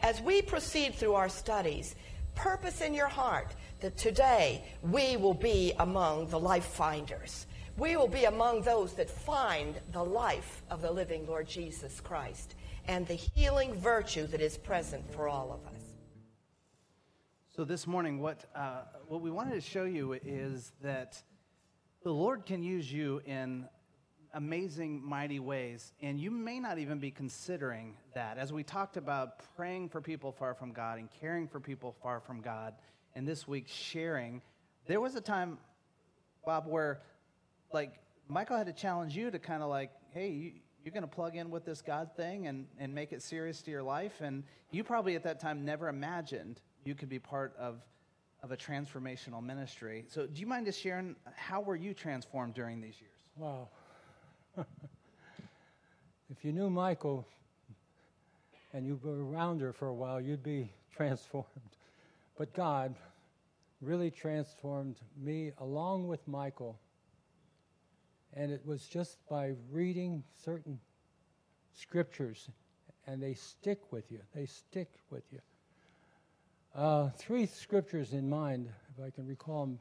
As 0.01 0.21
we 0.21 0.43
proceed 0.43 0.95
through 0.95 1.15
our 1.15 1.31
studies, 1.31 1.95
purpose 2.35 2.83
in 2.83 2.93
your 2.93 3.09
heart 3.09 3.55
that 3.81 3.97
today 3.97 4.67
we 4.83 5.17
will 5.17 5.33
be 5.33 5.73
among 5.79 6.29
the 6.29 6.39
life 6.39 6.67
finders. 6.67 7.47
We 7.81 7.97
will 7.97 8.09
be 8.09 8.27
among 8.27 8.61
those 8.61 8.93
that 8.97 9.09
find 9.09 9.75
the 9.91 10.05
life 10.05 10.63
of 10.69 10.83
the 10.83 10.91
living 10.91 11.27
Lord 11.27 11.49
Jesus 11.49 11.99
Christ 11.99 12.55
and 12.87 13.07
the 13.07 13.15
healing 13.15 13.73
virtue 13.73 14.27
that 14.27 14.43
is 14.43 14.59
present 14.59 15.11
for 15.15 15.31
all 15.31 15.51
of 15.51 15.67
us. 15.75 15.81
So 17.49 17.65
this 17.65 17.87
morning, 17.87 18.21
what, 18.21 18.45
uh, 18.55 18.83
what 19.09 19.23
we 19.23 19.31
wanted 19.31 19.55
to 19.55 19.63
show 19.63 19.85
you 19.85 20.13
is 20.13 20.73
that 20.83 21.23
the 22.03 22.13
Lord 22.13 22.45
can 22.45 22.63
use 22.63 22.93
you 22.93 23.23
in 23.25 23.67
amazing, 24.35 25.03
mighty 25.03 25.41
ways, 25.41 25.95
and 26.03 26.21
you 26.21 26.31
may 26.31 26.61
not 26.61 26.79
even 26.79 26.99
be 26.99 27.11
considering 27.11 27.97
that. 28.13 28.37
As 28.37 28.53
we 28.53 28.63
talked 28.63 28.99
about 28.99 29.39
praying 29.57 29.89
for 29.89 30.03
people 30.03 30.33
far 30.33 30.53
from 30.53 30.73
God 30.73 30.99
and 30.99 31.09
caring 31.19 31.49
for 31.49 31.61
people 31.61 31.97
far 32.03 32.21
from 32.21 32.43
God, 32.43 32.75
and 33.15 33.27
this 33.27 33.49
week 33.49 33.69
sharing, 33.69 34.43
there 34.85 35.01
was 35.01 35.15
a 35.15 35.21
time, 35.23 35.57
Bob, 36.45 36.67
where 36.67 37.01
like 37.73 37.95
Michael 38.29 38.57
had 38.57 38.67
to 38.67 38.73
challenge 38.73 39.17
you 39.17 39.31
to 39.31 39.39
kind 39.39 39.63
of 39.63 39.69
like, 39.69 39.91
hey, 40.11 40.29
you, 40.29 40.53
you're 40.85 40.93
going 40.93 41.03
to 41.03 41.09
plug 41.09 41.37
in 41.37 41.51
with 41.51 41.65
this 41.65 41.83
God 41.83 42.11
thing 42.17 42.47
and, 42.47 42.67
and 42.79 42.95
make 42.95 43.13
it 43.13 43.23
serious 43.23 43.61
to 43.63 43.71
your 43.71 43.83
life. 43.83 44.21
And 44.21 44.45
you 44.71 44.85
probably 44.85 45.15
at 45.17 45.23
that 45.25 45.41
time 45.41 45.65
never 45.65 45.89
imagined 45.89 46.61
you 46.85 46.95
could 46.95 47.09
be 47.09 47.19
part 47.19 47.55
of, 47.59 47.81
of 48.43 48.53
a 48.53 48.57
transformational 48.57 49.43
ministry. 49.43 50.05
So 50.09 50.27
do 50.27 50.41
you 50.41 50.47
mind 50.47 50.67
just 50.67 50.81
sharing 50.81 51.17
how 51.37 51.61
were 51.61 51.77
you 51.77 51.93
transformed 51.93 52.55
during 52.55 52.81
these 52.81 53.01
years? 53.01 53.21
Wow. 53.37 53.69
if 56.31 56.45
you 56.45 56.53
knew 56.53 56.71
Michael 56.71 57.27
and 58.73 58.87
you 58.87 58.99
were 59.03 59.25
around 59.25 59.61
her 59.61 59.73
for 59.73 59.89
a 59.89 59.95
while, 59.95 60.21
you'd 60.21 60.43
be 60.43 60.73
transformed. 60.97 61.47
But 62.39 62.55
God 62.55 62.95
really 63.83 64.11
transformed 64.11 64.97
me 65.19 65.53
along 65.59 66.07
with 66.07 66.27
Michael. 66.27 66.79
And 68.35 68.53
it 68.53 68.65
was 68.65 68.87
just 68.87 69.19
by 69.29 69.55
reading 69.71 70.23
certain 70.45 70.79
scriptures 71.75 72.49
and 73.07 73.23
they 73.23 73.35
stick 73.35 73.81
with 73.91 74.11
you. 74.11 74.21
They 74.35 74.47
stick 74.47 74.89
with 75.11 75.25
you. 75.33 75.41
Uh, 76.75 77.11
three 77.17 77.47
scriptures 77.47 78.13
in 78.13 78.29
mind, 78.31 78.69
if 78.97 79.05
I 79.05 79.11
can 79.11 79.27
recall 79.27 79.67
them. 79.67 79.81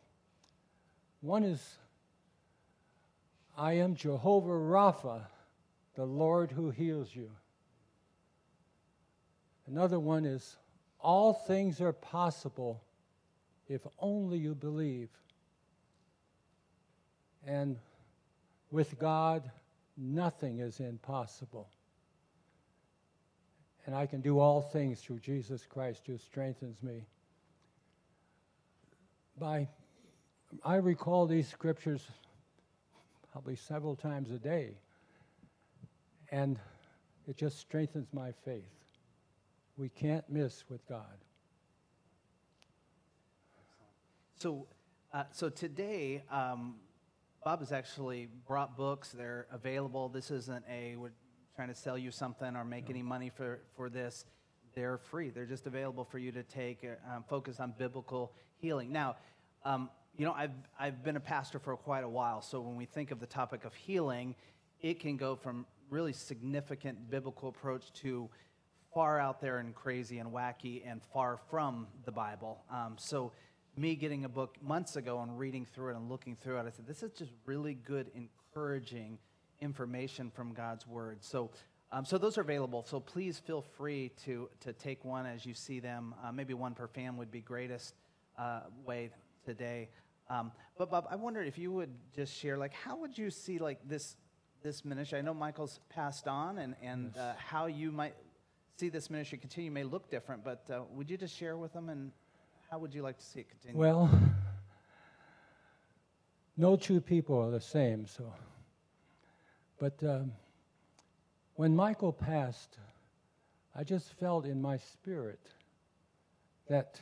One 1.21 1.43
is, 1.43 1.77
I 3.57 3.73
am 3.73 3.93
Jehovah 3.95 4.49
Rapha, 4.49 5.21
the 5.95 6.05
Lord 6.05 6.51
who 6.51 6.71
heals 6.71 7.15
you. 7.15 7.29
Another 9.67 9.99
one 9.99 10.25
is, 10.25 10.57
all 10.99 11.33
things 11.33 11.79
are 11.79 11.93
possible 11.93 12.81
if 13.67 13.81
only 13.99 14.39
you 14.39 14.55
believe. 14.55 15.09
And 17.45 17.77
with 18.71 18.99
God, 18.99 19.49
nothing 19.97 20.59
is 20.59 20.79
impossible 20.79 21.69
and 23.89 23.97
I 23.97 24.05
can 24.05 24.21
do 24.21 24.37
all 24.37 24.61
things 24.61 24.99
through 25.01 25.17
Jesus 25.17 25.65
Christ 25.65 26.03
who 26.05 26.15
strengthens 26.19 26.83
me. 26.83 27.07
By, 29.39 29.67
I 30.63 30.75
recall 30.75 31.25
these 31.25 31.47
scriptures 31.47 32.05
probably 33.31 33.55
several 33.55 33.95
times 33.95 34.29
a 34.29 34.37
day, 34.37 34.77
and 36.31 36.59
it 37.27 37.35
just 37.35 37.57
strengthens 37.57 38.07
my 38.13 38.31
faith. 38.45 38.61
We 39.75 39.89
can't 39.89 40.29
miss 40.29 40.65
with 40.69 40.87
God. 40.87 41.17
So, 44.35 44.67
uh, 45.11 45.23
so 45.31 45.49
today, 45.49 46.21
um, 46.29 46.75
Bob 47.43 47.59
has 47.59 47.71
actually 47.71 48.27
brought 48.47 48.75
books. 48.75 49.09
They're 49.11 49.47
available. 49.51 50.09
This 50.09 50.29
isn't 50.29 50.65
a 50.69 50.97
we're 50.97 51.11
trying 51.55 51.69
to 51.69 51.75
sell 51.75 51.97
you 51.97 52.11
something 52.11 52.55
or 52.55 52.65
make 52.65 52.89
any 52.89 53.01
money 53.01 53.29
for, 53.29 53.59
for 53.75 53.89
this. 53.89 54.25
They're 54.75 54.97
free. 54.97 55.29
They're 55.29 55.45
just 55.45 55.65
available 55.65 56.03
for 56.03 56.19
you 56.19 56.31
to 56.33 56.43
take, 56.43 56.85
uh, 56.85 57.15
um, 57.15 57.23
focus 57.29 57.59
on 57.59 57.73
biblical 57.77 58.33
healing. 58.57 58.91
Now, 58.91 59.15
um, 59.63 59.89
you 60.17 60.25
know, 60.25 60.33
I've, 60.33 60.51
I've 60.77 61.03
been 61.03 61.15
a 61.15 61.21
pastor 61.21 61.59
for 61.59 61.75
quite 61.77 62.03
a 62.03 62.09
while, 62.09 62.41
so 62.41 62.59
when 62.59 62.75
we 62.75 62.85
think 62.85 63.11
of 63.11 63.19
the 63.19 63.25
topic 63.25 63.63
of 63.63 63.73
healing, 63.73 64.35
it 64.81 64.99
can 64.99 65.15
go 65.17 65.35
from 65.35 65.65
really 65.89 66.13
significant 66.13 67.09
biblical 67.09 67.49
approach 67.49 67.91
to 67.93 68.29
far 68.93 69.19
out 69.19 69.39
there 69.39 69.59
and 69.59 69.73
crazy 69.73 70.19
and 70.19 70.31
wacky 70.31 70.81
and 70.85 71.01
far 71.13 71.39
from 71.49 71.87
the 72.05 72.11
Bible. 72.11 72.63
Um, 72.71 72.95
so, 72.97 73.31
me 73.79 73.95
getting 73.95 74.25
a 74.25 74.29
book 74.29 74.57
months 74.61 74.95
ago 74.95 75.21
and 75.21 75.39
reading 75.39 75.65
through 75.65 75.91
it 75.91 75.95
and 75.95 76.09
looking 76.09 76.35
through 76.35 76.57
it, 76.57 76.65
I 76.65 76.69
said, 76.69 76.85
this 76.85 77.01
is 77.01 77.11
just 77.11 77.31
really 77.45 77.73
good, 77.73 78.11
encouraging 78.13 79.17
information 79.61 80.29
from 80.29 80.53
God's 80.53 80.85
Word. 80.85 81.19
So, 81.21 81.51
um, 81.91 82.05
so 82.05 82.17
those 82.17 82.37
are 82.37 82.41
available. 82.41 82.83
So 82.83 82.99
please 82.99 83.39
feel 83.39 83.61
free 83.61 84.11
to, 84.25 84.49
to 84.61 84.73
take 84.73 85.05
one 85.05 85.25
as 85.25 85.45
you 85.45 85.53
see 85.53 85.79
them. 85.79 86.13
Uh, 86.23 86.31
maybe 86.31 86.53
one 86.53 86.73
per 86.73 86.87
fan 86.87 87.17
would 87.17 87.31
be 87.31 87.41
greatest 87.41 87.95
uh, 88.37 88.61
way 88.85 89.11
today. 89.45 89.89
Um, 90.29 90.51
but 90.77 90.91
Bob, 90.91 91.07
I 91.09 91.15
wonder 91.15 91.41
if 91.41 91.57
you 91.57 91.71
would 91.71 91.89
just 92.15 92.35
share, 92.35 92.57
like, 92.57 92.73
how 92.73 92.97
would 92.97 93.17
you 93.17 93.31
see 93.31 93.57
like 93.59 93.79
this 93.87 94.15
this 94.61 94.83
ministry? 94.83 95.17
I 95.17 95.21
know 95.21 95.33
Michael's 95.33 95.79
passed 95.89 96.27
on, 96.27 96.57
and 96.59 96.75
and 96.83 97.11
yes. 97.15 97.17
uh, 97.17 97.33
how 97.37 97.65
you 97.65 97.91
might 97.91 98.13
see 98.77 98.89
this 98.89 99.09
ministry 99.09 99.37
continue 99.37 99.71
may 99.71 99.83
look 99.83 100.11
different. 100.11 100.43
But 100.43 100.65
uh, 100.69 100.81
would 100.93 101.09
you 101.09 101.17
just 101.17 101.35
share 101.35 101.57
with 101.57 101.73
them, 101.73 101.89
and 101.89 102.11
how 102.69 102.79
would 102.79 102.93
you 102.93 103.01
like 103.01 103.17
to 103.17 103.25
see 103.25 103.41
it 103.41 103.49
continue? 103.49 103.79
Well, 103.79 104.09
no 106.57 106.75
two 106.75 107.01
people 107.01 107.39
are 107.39 107.51
the 107.51 107.61
same, 107.61 108.05
so 108.05 108.31
but 109.79 110.03
um, 110.03 110.33
when 111.55 111.75
Michael 111.75 112.11
passed, 112.11 112.77
I 113.75 113.83
just 113.83 114.13
felt 114.19 114.45
in 114.45 114.61
my 114.61 114.77
spirit 114.77 115.39
that 116.67 116.99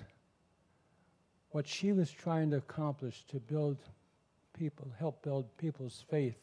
what 1.50 1.68
she 1.68 1.92
was 1.92 2.12
trying 2.12 2.52
to 2.52 2.58
accomplish 2.58 3.24
to 3.30 3.40
build 3.40 3.78
people, 4.58 4.92
help 5.00 5.24
build 5.24 5.46
people's 5.58 6.06
faith 6.10 6.38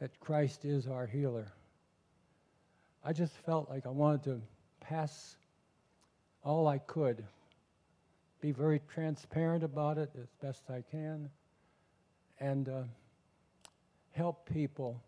that 0.00 0.18
Christ 0.18 0.64
is 0.64 0.88
our 0.88 1.06
healer. 1.06 1.52
I 3.04 3.12
just 3.12 3.34
felt 3.46 3.70
like 3.70 3.86
I 3.86 3.90
wanted 3.90 4.24
to 4.24 4.40
pass 4.80 5.36
all 6.42 6.66
I 6.66 6.78
could, 6.78 7.24
be 8.40 8.52
very 8.52 8.80
transparent 8.92 9.62
about 9.62 9.98
it 9.98 10.10
as 10.20 10.28
best 10.42 10.64
I 10.70 10.82
can, 10.90 11.28
and 12.38 12.68
uh, 12.68 12.82
help 14.12 14.48
people 14.48 15.02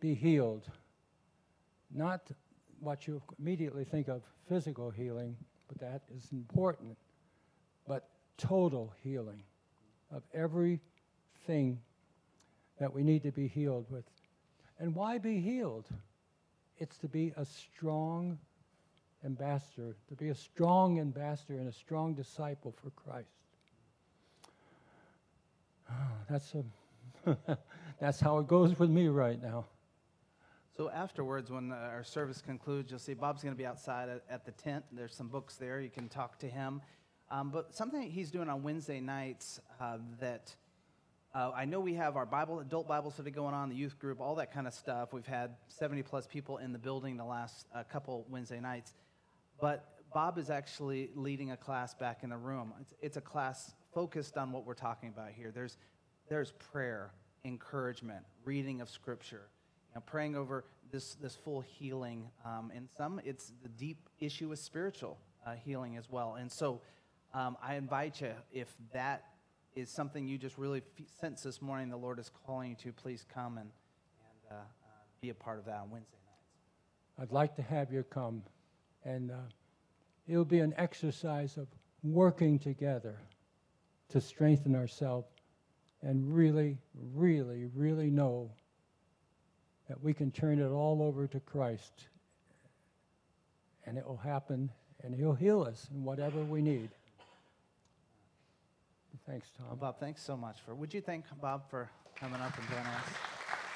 be 0.00 0.14
healed. 0.14 0.66
Not 1.94 2.30
what 2.80 3.06
you 3.06 3.22
immediately 3.38 3.84
think 3.84 4.08
of 4.08 4.22
physical 4.48 4.90
healing, 4.90 5.36
but 5.68 5.78
that 5.78 6.02
is 6.16 6.28
important, 6.32 6.96
but 7.86 8.08
total 8.36 8.92
healing 9.02 9.42
of 10.10 10.22
everything 10.32 11.80
that 12.78 12.92
we 12.92 13.02
need 13.02 13.22
to 13.22 13.32
be 13.32 13.46
healed 13.46 13.86
with. 13.90 14.04
And 14.78 14.94
why 14.94 15.18
be 15.18 15.40
healed? 15.40 15.86
It's 16.78 16.98
to 16.98 17.08
be 17.08 17.32
a 17.36 17.44
strong 17.44 18.38
ambassador, 19.24 19.96
to 20.08 20.14
be 20.14 20.28
a 20.28 20.34
strong 20.34 21.00
ambassador 21.00 21.54
and 21.54 21.68
a 21.68 21.72
strong 21.72 22.14
disciple 22.14 22.74
for 22.82 22.90
Christ. 22.90 23.28
Oh, 25.90 25.94
that's 26.28 26.54
a 26.54 26.64
That's 28.00 28.20
how 28.20 28.38
it 28.38 28.46
goes 28.46 28.78
with 28.78 28.90
me 28.90 29.08
right 29.08 29.40
now. 29.42 29.66
So 30.76 30.90
afterwards, 30.90 31.50
when 31.50 31.70
our 31.70 32.02
service 32.02 32.42
concludes, 32.42 32.90
you'll 32.90 32.98
see 32.98 33.14
Bob's 33.14 33.42
going 33.42 33.54
to 33.54 33.58
be 33.58 33.66
outside 33.66 34.08
at, 34.08 34.22
at, 34.28 34.44
the 34.44 34.50
tent. 34.52 34.84
There's 34.90 35.14
some 35.14 35.28
books 35.28 35.54
there. 35.54 35.80
You 35.80 35.90
can 35.90 36.08
talk 36.08 36.38
to 36.40 36.48
him. 36.48 36.82
Um, 37.30 37.50
but 37.50 37.74
something 37.74 38.02
he's 38.02 38.30
doing 38.30 38.48
on 38.48 38.62
Wednesday 38.62 39.00
nights 39.00 39.60
uh, 39.80 39.98
that 40.20 40.54
uh, 41.32 41.52
I 41.54 41.64
know 41.64 41.80
we 41.80 41.94
have 41.94 42.16
our 42.16 42.26
Bible, 42.26 42.58
adult 42.60 42.88
Bible 42.88 43.12
study 43.12 43.30
going 43.30 43.54
on, 43.54 43.68
the 43.68 43.76
youth 43.76 43.98
group, 43.98 44.20
all 44.20 44.34
that 44.34 44.52
kind 44.52 44.66
of 44.66 44.74
stuff. 44.74 45.12
We've 45.12 45.26
had 45.26 45.54
70 45.68 46.02
plus 46.02 46.26
people 46.26 46.58
in 46.58 46.72
the 46.72 46.78
building 46.78 47.16
the 47.16 47.24
last 47.24 47.66
uh, 47.74 47.84
couple 47.84 48.26
Wednesday 48.28 48.60
nights. 48.60 48.92
But 49.60 49.88
Bob 50.12 50.38
is 50.38 50.50
actually 50.50 51.10
leading 51.14 51.50
a 51.50 51.56
class 51.56 51.94
back 51.94 52.22
in 52.22 52.30
the 52.30 52.36
room. 52.36 52.72
It's, 52.80 52.94
it's 53.00 53.16
a 53.16 53.20
class 53.20 53.74
focused 53.92 54.36
on 54.36 54.52
what 54.52 54.64
we're 54.66 54.74
talking 54.74 55.08
about 55.08 55.30
here. 55.30 55.50
There's 55.52 55.76
there's 56.28 56.52
prayer, 56.52 57.12
encouragement, 57.44 58.24
reading 58.44 58.80
of 58.80 58.88
Scripture, 58.88 59.48
you 59.90 59.94
know, 59.96 60.02
praying 60.06 60.36
over 60.36 60.64
this, 60.90 61.16
this 61.16 61.36
full 61.36 61.60
healing. 61.60 62.30
Um, 62.44 62.72
and 62.74 62.88
some, 62.96 63.20
it's 63.24 63.52
the 63.62 63.68
deep 63.68 64.08
issue 64.20 64.48
with 64.48 64.58
spiritual 64.58 65.18
uh, 65.46 65.54
healing 65.54 65.96
as 65.96 66.10
well. 66.10 66.36
And 66.36 66.50
so 66.50 66.80
um, 67.34 67.56
I 67.62 67.74
invite 67.74 68.20
you, 68.20 68.32
if 68.52 68.74
that 68.92 69.24
is 69.76 69.90
something 69.90 70.26
you 70.26 70.38
just 70.38 70.56
really 70.56 70.82
f- 70.98 71.06
sense 71.20 71.42
this 71.42 71.60
morning, 71.60 71.90
the 71.90 71.96
Lord 71.96 72.18
is 72.18 72.30
calling 72.46 72.70
you 72.70 72.76
to, 72.76 72.92
please 72.92 73.26
come 73.34 73.58
and, 73.58 73.68
and 73.68 74.52
uh, 74.52 74.54
uh, 74.54 74.88
be 75.20 75.30
a 75.30 75.34
part 75.34 75.58
of 75.58 75.66
that 75.66 75.80
on 75.80 75.90
Wednesday 75.90 76.16
nights. 76.26 77.30
I'd 77.30 77.34
like 77.34 77.54
to 77.56 77.62
have 77.62 77.92
you 77.92 78.02
come, 78.04 78.44
and 79.04 79.30
uh, 79.30 79.36
it'll 80.26 80.44
be 80.44 80.60
an 80.60 80.74
exercise 80.76 81.56
of 81.56 81.66
working 82.02 82.58
together 82.58 83.16
to 84.08 84.20
strengthen 84.20 84.74
ourselves 84.74 85.28
and 86.02 86.34
really, 86.34 86.78
really, 87.14 87.66
really 87.74 88.10
know 88.10 88.50
that 89.88 90.02
we 90.02 90.12
can 90.12 90.30
turn 90.30 90.58
it 90.58 90.70
all 90.70 91.02
over 91.02 91.26
to 91.26 91.40
Christ 91.40 92.08
and 93.86 93.98
it 93.98 94.06
will 94.06 94.16
happen 94.16 94.70
and 95.02 95.14
He'll 95.14 95.34
heal 95.34 95.62
us 95.62 95.88
in 95.92 96.02
whatever 96.04 96.42
we 96.42 96.62
need. 96.62 96.90
Thanks, 99.26 99.48
Tom. 99.56 99.66
Well, 99.68 99.76
Bob, 99.76 100.00
thanks 100.00 100.22
so 100.22 100.36
much 100.36 100.60
for. 100.60 100.74
Would 100.74 100.92
you 100.92 101.00
thank 101.00 101.24
Bob 101.40 101.68
for 101.70 101.90
coming 102.14 102.40
up 102.40 102.56
and 102.58 102.68
joining 102.68 102.86
us? 102.86 103.04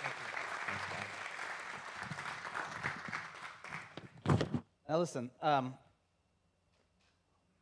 thank 0.03 0.15
Thanks, 0.67 1.15
now, 4.89 4.99
listen, 4.99 5.31
um, 5.43 5.75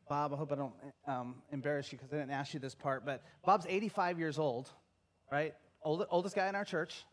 Bob, 0.08 0.32
I 0.32 0.36
hope 0.36 0.52
I 0.52 0.54
don't 0.54 0.74
um, 1.08 1.34
embarrass 1.50 1.90
you 1.90 1.98
because 1.98 2.12
I 2.12 2.18
didn't 2.18 2.30
ask 2.30 2.54
you 2.54 2.60
this 2.60 2.76
part, 2.76 3.04
but 3.04 3.24
Bob's 3.44 3.66
85 3.68 4.20
years 4.20 4.38
old, 4.38 4.70
right? 5.32 5.52
Old, 5.82 6.06
oldest 6.10 6.36
guy 6.36 6.48
in 6.48 6.54
our 6.54 6.64
church. 6.64 7.04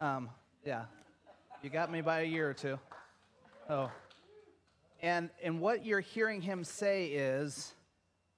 Um, 0.00 0.30
yeah, 0.64 0.86
you 1.62 1.70
got 1.70 1.92
me 1.92 2.00
by 2.00 2.22
a 2.22 2.24
year 2.24 2.50
or 2.50 2.54
two. 2.54 2.78
Oh, 3.70 3.92
and 5.00 5.30
and 5.42 5.60
what 5.60 5.86
you're 5.86 6.00
hearing 6.00 6.40
him 6.40 6.64
say 6.64 7.06
is, 7.06 7.72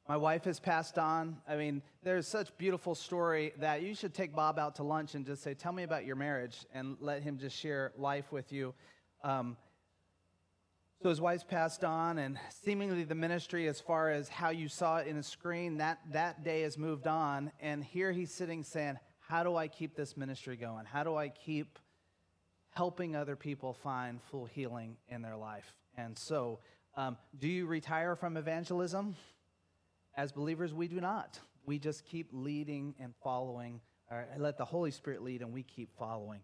my 0.09 0.19
wife 0.19 0.45
has 0.45 0.61
passed 0.61 0.99
on. 0.99 1.39
I 1.49 1.57
mean, 1.57 1.81
there's 2.03 2.29
such 2.29 2.57
beautiful 2.59 2.95
story 2.95 3.55
that 3.61 3.83
you 3.83 3.95
should 3.95 4.13
take 4.13 4.35
Bob 4.35 4.59
out 4.59 4.75
to 4.77 4.83
lunch 4.83 5.15
and 5.15 5.25
just 5.25 5.43
say, 5.43 5.55
"Tell 5.55 5.73
me 5.73 5.85
about 5.85 6.05
your 6.05 6.17
marriage," 6.17 6.67
and 6.75 6.99
let 7.01 7.23
him 7.23 7.39
just 7.39 7.57
share 7.57 7.93
life 7.97 8.31
with 8.31 8.53
you. 8.53 8.75
Um, 9.25 9.57
so 11.03 11.09
his 11.11 11.21
wife's 11.21 11.45
passed 11.45 11.85
on, 11.85 12.19
and 12.19 12.39
seemingly 12.65 13.05
the 13.05 13.15
ministry, 13.15 13.69
as 13.69 13.81
far 13.81 14.11
as 14.11 14.29
how 14.29 14.51
you 14.51 14.69
saw 14.69 14.99
it 14.99 15.07
in 15.07 15.17
a 15.17 15.23
screen, 15.23 15.79
that, 15.79 16.01
that 16.13 16.43
day 16.43 16.63
has 16.63 16.77
moved 16.77 17.07
on. 17.07 17.53
And 17.61 17.85
here 17.85 18.11
he's 18.11 18.33
sitting 18.33 18.65
saying, 18.65 18.99
How 19.21 19.43
do 19.45 19.55
I 19.57 19.69
keep 19.69 19.95
this 19.95 20.17
ministry 20.17 20.57
going? 20.57 20.87
How 20.87 21.05
do 21.05 21.15
I 21.15 21.29
keep 21.29 21.79
helping 22.79 23.17
other 23.17 23.35
people 23.35 23.73
find 23.73 24.21
full 24.31 24.45
healing 24.45 24.97
in 25.09 25.21
their 25.21 25.37
life. 25.37 25.75
And 25.97 26.17
so, 26.17 26.61
um, 26.95 27.17
do 27.37 27.49
you 27.49 27.67
retire 27.67 28.15
from 28.15 28.37
evangelism? 28.37 29.17
As 30.17 30.31
believers, 30.31 30.73
we 30.73 30.87
do 30.87 31.01
not. 31.01 31.41
We 31.67 31.81
just 31.81 32.05
keep 32.05 32.29
leading 32.33 32.95
and 33.01 33.15
following, 33.23 33.81
or 34.11 34.27
let 34.39 34.59
the 34.59 34.65
Holy 34.65 34.93
Spirit 34.93 35.23
lead, 35.23 35.43
and 35.43 35.53
we 35.53 35.65
keep 35.65 35.91
following. 35.99 36.41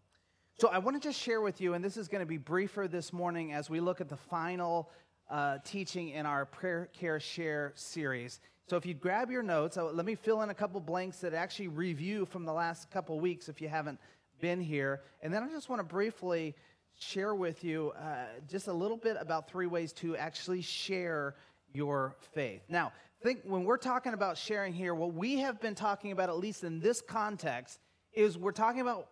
So, 0.57 0.69
I 0.69 0.79
want 0.79 1.01
to 1.01 1.09
just 1.09 1.21
share 1.21 1.41
with 1.41 1.61
you, 1.61 1.75
and 1.75 1.85
this 1.85 1.97
is 1.97 2.07
going 2.07 2.21
to 2.21 2.27
be 2.27 2.37
briefer 2.37 2.87
this 2.87 3.13
morning 3.13 3.53
as 3.53 3.69
we 3.69 3.81
look 3.81 4.01
at 4.01 4.09
the 4.09 4.17
final 4.17 4.89
uh, 5.29 5.59
teaching 5.65 6.11
in 6.11 6.27
our 6.27 6.47
Prayer 6.47 6.89
Care 6.93 7.19
Share 7.19 7.73
series. 7.75 8.39
So, 8.69 8.77
if 8.77 8.87
you 8.87 8.95
grab 8.95 9.33
your 9.33 9.43
notes, 9.43 9.77
uh, 9.77 9.87
let 9.87 10.07
me 10.07 10.15
fill 10.15 10.43
in 10.43 10.51
a 10.51 10.55
couple 10.55 10.81
blanks 10.81 11.19
that 11.19 11.35
actually 11.35 11.67
review 11.67 12.25
from 12.25 12.45
the 12.45 12.53
last 12.53 12.89
couple 12.93 13.19
weeks 13.19 13.49
if 13.49 13.61
you 13.61 13.69
haven't 13.69 13.99
been 14.41 14.61
here. 14.61 15.03
And 15.23 15.35
then 15.35 15.43
I 15.43 15.49
just 15.49 15.69
want 15.69 15.81
to 15.81 15.85
briefly 15.85 16.55
share 16.97 17.35
with 17.35 17.65
you 17.65 17.93
uh, 17.99 18.27
just 18.49 18.69
a 18.69 18.73
little 18.73 18.97
bit 18.97 19.17
about 19.19 19.51
three 19.51 19.67
ways 19.67 19.93
to 19.95 20.17
actually 20.17 20.63
share 20.63 21.35
your 21.73 22.15
faith. 22.33 22.63
Now, 22.69 22.93
think 23.25 23.41
when 23.43 23.65
we're 23.65 23.77
talking 23.77 24.13
about 24.15 24.39
sharing 24.39 24.73
here, 24.73 24.95
what 24.95 25.15
we 25.15 25.39
have 25.39 25.61
been 25.61 25.75
talking 25.75 26.13
about, 26.13 26.29
at 26.29 26.37
least 26.37 26.63
in 26.63 26.79
this 26.79 27.01
context, 27.01 27.81
is 28.13 28.39
we're 28.39 28.53
talking 28.53 28.83
about 28.83 29.09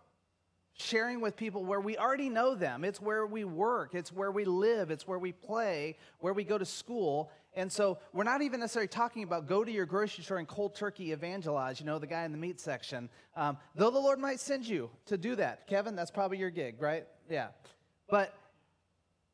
sharing 0.75 1.21
with 1.21 1.35
people 1.35 1.63
where 1.63 1.79
we 1.79 1.97
already 1.97 2.29
know 2.29 2.55
them. 2.55 2.83
It's 2.83 2.99
where 2.99 3.25
we 3.25 3.43
work, 3.43 3.93
it's 3.93 4.11
where 4.11 4.31
we 4.31 4.45
live, 4.45 4.91
it's 4.91 5.07
where 5.07 5.19
we 5.19 5.31
play, 5.31 5.97
where 6.19 6.33
we 6.33 6.43
go 6.43 6.57
to 6.57 6.65
school. 6.65 7.31
And 7.55 7.71
so 7.71 7.99
we're 8.13 8.23
not 8.23 8.41
even 8.41 8.59
necessarily 8.59 8.87
talking 8.87 9.23
about 9.23 9.47
go 9.47 9.63
to 9.63 9.71
your 9.71 9.85
grocery 9.85 10.23
store 10.23 10.39
and 10.39 10.47
cold 10.47 10.75
turkey 10.75 11.11
evangelize, 11.11 11.79
you 11.79 11.85
know, 11.85 11.99
the 11.99 12.07
guy 12.07 12.25
in 12.25 12.31
the 12.31 12.37
meat 12.37 12.59
section. 12.59 13.09
Um, 13.35 13.57
though 13.75 13.91
the 13.91 13.99
Lord 13.99 14.19
might 14.19 14.39
send 14.39 14.67
you 14.67 14.89
to 15.05 15.17
do 15.17 15.35
that. 15.35 15.67
Kevin, 15.67 15.95
that's 15.95 16.11
probably 16.11 16.39
your 16.39 16.49
gig, 16.49 16.81
right? 16.81 17.05
Yeah. 17.29 17.49
But 18.09 18.33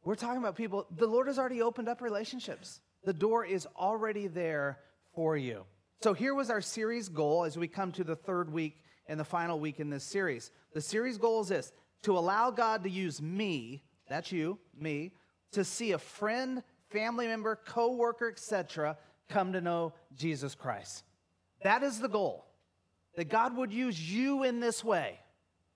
we're 0.04 0.16
talking 0.16 0.40
about 0.40 0.58
people, 0.58 0.86
the 0.98 1.08
Lord 1.08 1.28
has 1.28 1.40
already 1.40 1.62
opened 1.62 1.88
up 1.88 2.02
relationships. 2.02 2.82
The 3.06 3.14
door 3.14 3.46
is 3.46 3.66
already 3.78 4.28
there 4.28 4.80
for 5.16 5.38
you. 5.38 5.64
So 6.02 6.14
here 6.14 6.34
was 6.34 6.50
our 6.50 6.62
series 6.62 7.08
goal 7.10 7.46
as 7.46 7.58
we 7.58 7.68
come 7.68 7.92
to 7.94 8.04
the 8.04 8.16
third 8.16 8.52
week 8.52 8.78
and 9.10 9.20
the 9.20 9.26
final 9.26 9.60
week 9.60 9.82
in 9.82 9.90
this 9.90 10.04
series. 10.04 10.52
The 10.74 10.80
series 10.80 11.18
goal 11.18 11.42
is 11.42 11.50
this 11.50 11.74
to 12.04 12.18
allow 12.18 12.52
God 12.52 12.84
to 12.84 12.90
use 12.90 13.22
me, 13.22 13.84
that's 14.08 14.32
you, 14.32 14.58
me, 14.80 15.12
to 15.52 15.66
see 15.66 15.92
a 15.92 15.98
friend, 15.98 16.64
family 16.90 17.28
member, 17.28 17.58
coworker, 17.66 18.30
etc., 18.30 18.98
come 19.28 19.52
to 19.54 19.62
know 19.62 19.94
Jesus 20.16 20.56
Christ. 20.56 21.04
That 21.64 21.84
is 21.84 22.00
the 22.00 22.08
goal. 22.08 22.46
That 23.16 23.30
God 23.30 23.58
would 23.58 23.74
use 23.74 24.00
you 24.00 24.44
in 24.44 24.60
this 24.60 24.84
way. 24.84 25.20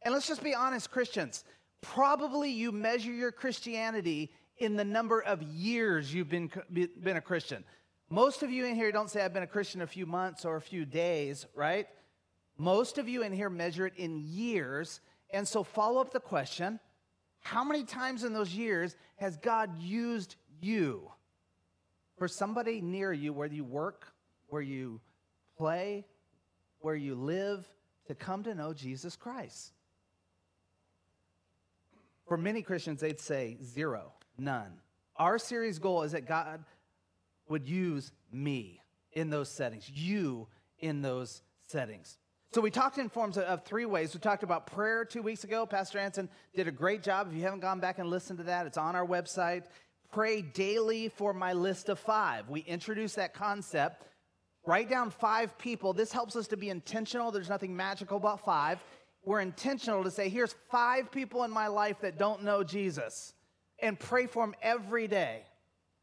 And 0.03 0.13
let's 0.13 0.27
just 0.27 0.43
be 0.43 0.55
honest, 0.55 0.91
Christians. 0.91 1.43
Probably 1.81 2.49
you 2.51 2.71
measure 2.71 3.11
your 3.11 3.31
Christianity 3.31 4.31
in 4.57 4.75
the 4.75 4.85
number 4.85 5.21
of 5.21 5.41
years 5.41 6.13
you've 6.13 6.29
been, 6.29 6.49
been 6.71 7.17
a 7.17 7.21
Christian. 7.21 7.63
Most 8.09 8.43
of 8.43 8.51
you 8.51 8.65
in 8.65 8.75
here 8.75 8.91
don't 8.91 9.09
say, 9.09 9.25
I've 9.25 9.33
been 9.33 9.43
a 9.43 9.47
Christian 9.47 9.81
a 9.81 9.87
few 9.87 10.05
months 10.05 10.45
or 10.45 10.55
a 10.55 10.61
few 10.61 10.85
days, 10.85 11.47
right? 11.55 11.87
Most 12.57 12.97
of 12.97 13.09
you 13.09 13.23
in 13.23 13.33
here 13.33 13.49
measure 13.49 13.87
it 13.87 13.93
in 13.97 14.23
years. 14.25 15.01
And 15.31 15.47
so 15.47 15.63
follow 15.63 15.99
up 15.99 16.11
the 16.11 16.19
question 16.19 16.79
how 17.43 17.63
many 17.63 17.83
times 17.83 18.23
in 18.23 18.33
those 18.33 18.53
years 18.53 18.95
has 19.17 19.35
God 19.37 19.77
used 19.77 20.37
you 20.61 21.11
for 22.17 22.27
somebody 22.27 22.79
near 22.79 23.11
you 23.11 23.33
where 23.33 23.47
you 23.47 23.65
work, 23.65 24.13
where 24.47 24.61
you 24.61 25.01
play, 25.57 26.05
where 26.79 26.95
you 26.95 27.15
live 27.15 27.67
to 28.07 28.15
come 28.15 28.43
to 28.43 28.55
know 28.55 28.73
Jesus 28.73 29.17
Christ? 29.17 29.73
For 32.25 32.37
many 32.37 32.61
Christians, 32.61 33.01
they'd 33.01 33.19
say 33.19 33.57
zero, 33.61 34.13
none. 34.37 34.79
Our 35.17 35.37
series 35.37 35.79
goal 35.79 36.03
is 36.03 36.13
that 36.13 36.25
God 36.25 36.63
would 37.49 37.67
use 37.67 38.13
me 38.31 38.81
in 39.11 39.29
those 39.29 39.49
settings, 39.49 39.89
you 39.89 40.47
in 40.79 41.01
those 41.01 41.41
settings. 41.67 42.17
So 42.53 42.61
we 42.61 42.69
talked 42.69 42.99
in 42.99 43.09
forms 43.09 43.39
of 43.39 43.65
three 43.65 43.85
ways. 43.85 44.13
We 44.13 44.19
talked 44.19 44.43
about 44.43 44.67
prayer 44.67 45.05
two 45.05 45.23
weeks 45.23 45.43
ago. 45.43 45.65
Pastor 45.65 45.97
Anson 45.97 46.29
did 46.53 46.67
a 46.67 46.71
great 46.71 47.01
job. 47.01 47.27
If 47.27 47.35
you 47.35 47.41
haven't 47.41 47.61
gone 47.61 47.79
back 47.79 47.97
and 47.97 48.11
listened 48.11 48.37
to 48.37 48.43
that, 48.43 48.67
it's 48.67 48.77
on 48.77 48.95
our 48.95 49.07
website. 49.07 49.63
Pray 50.11 50.43
daily 50.43 51.09
for 51.09 51.33
my 51.33 51.53
list 51.53 51.89
of 51.89 51.97
five. 51.97 52.47
We 52.49 52.59
introduced 52.59 53.15
that 53.15 53.33
concept. 53.33 54.05
Write 54.67 54.87
down 54.87 55.09
five 55.09 55.57
people. 55.57 55.93
This 55.93 56.11
helps 56.11 56.35
us 56.35 56.45
to 56.49 56.57
be 56.57 56.69
intentional. 56.69 57.31
There's 57.31 57.49
nothing 57.49 57.75
magical 57.75 58.17
about 58.17 58.45
five. 58.45 58.83
We're 59.25 59.41
intentional 59.41 60.03
to 60.03 60.11
say, 60.11 60.29
here's 60.29 60.53
five 60.69 61.11
people 61.11 61.45
in 61.45 61.49
my 61.49 61.65
life 61.65 62.01
that 62.01 62.19
don't 62.19 62.43
know 62.43 62.63
Jesus, 62.63 63.33
and 63.79 63.99
pray 63.99 64.27
for 64.27 64.45
them 64.45 64.53
every 64.61 65.07
day. 65.07 65.41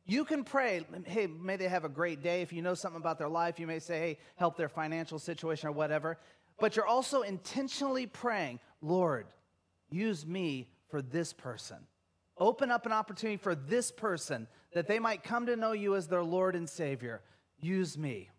You 0.05 0.25
can 0.25 0.43
pray, 0.43 0.85
hey, 1.07 1.29
may 1.29 1.57
they 1.57 1.69
have 1.69 1.85
a 1.85 1.89
great 1.89 2.25
day. 2.25 2.43
If 2.43 2.53
you 2.53 2.63
know 2.63 2.75
something 2.75 3.01
about 3.01 3.19
their 3.19 3.29
life, 3.29 3.61
you 3.61 3.69
may 3.69 3.79
say, 3.79 4.01
hey, 4.01 4.19
help 4.35 4.57
their 4.57 4.69
financial 4.69 5.21
situation 5.21 5.69
or 5.69 5.73
whatever 5.73 6.19
but 6.61 6.77
you're 6.77 6.87
also 6.87 7.23
intentionally 7.23 8.07
praying, 8.07 8.61
Lord, 8.83 9.27
use 9.91 10.27
me 10.27 10.69
for 10.89 11.03
this 11.03 11.33
person. 11.33 11.79
Open 12.39 12.71
up 12.71 12.87
an 12.87 12.93
opportunity 12.93 13.37
for 13.37 13.55
this 13.55 13.91
person 13.91 14.47
that 14.73 14.87
they 14.87 14.99
might 14.99 15.23
come 15.23 15.47
to 15.47 15.57
know 15.57 15.73
you 15.73 15.97
as 15.97 16.07
their 16.07 16.23
Lord 16.23 16.55
and 16.57 16.69
Savior. 16.69 17.23
Use 17.61 17.99
me. 17.99 18.31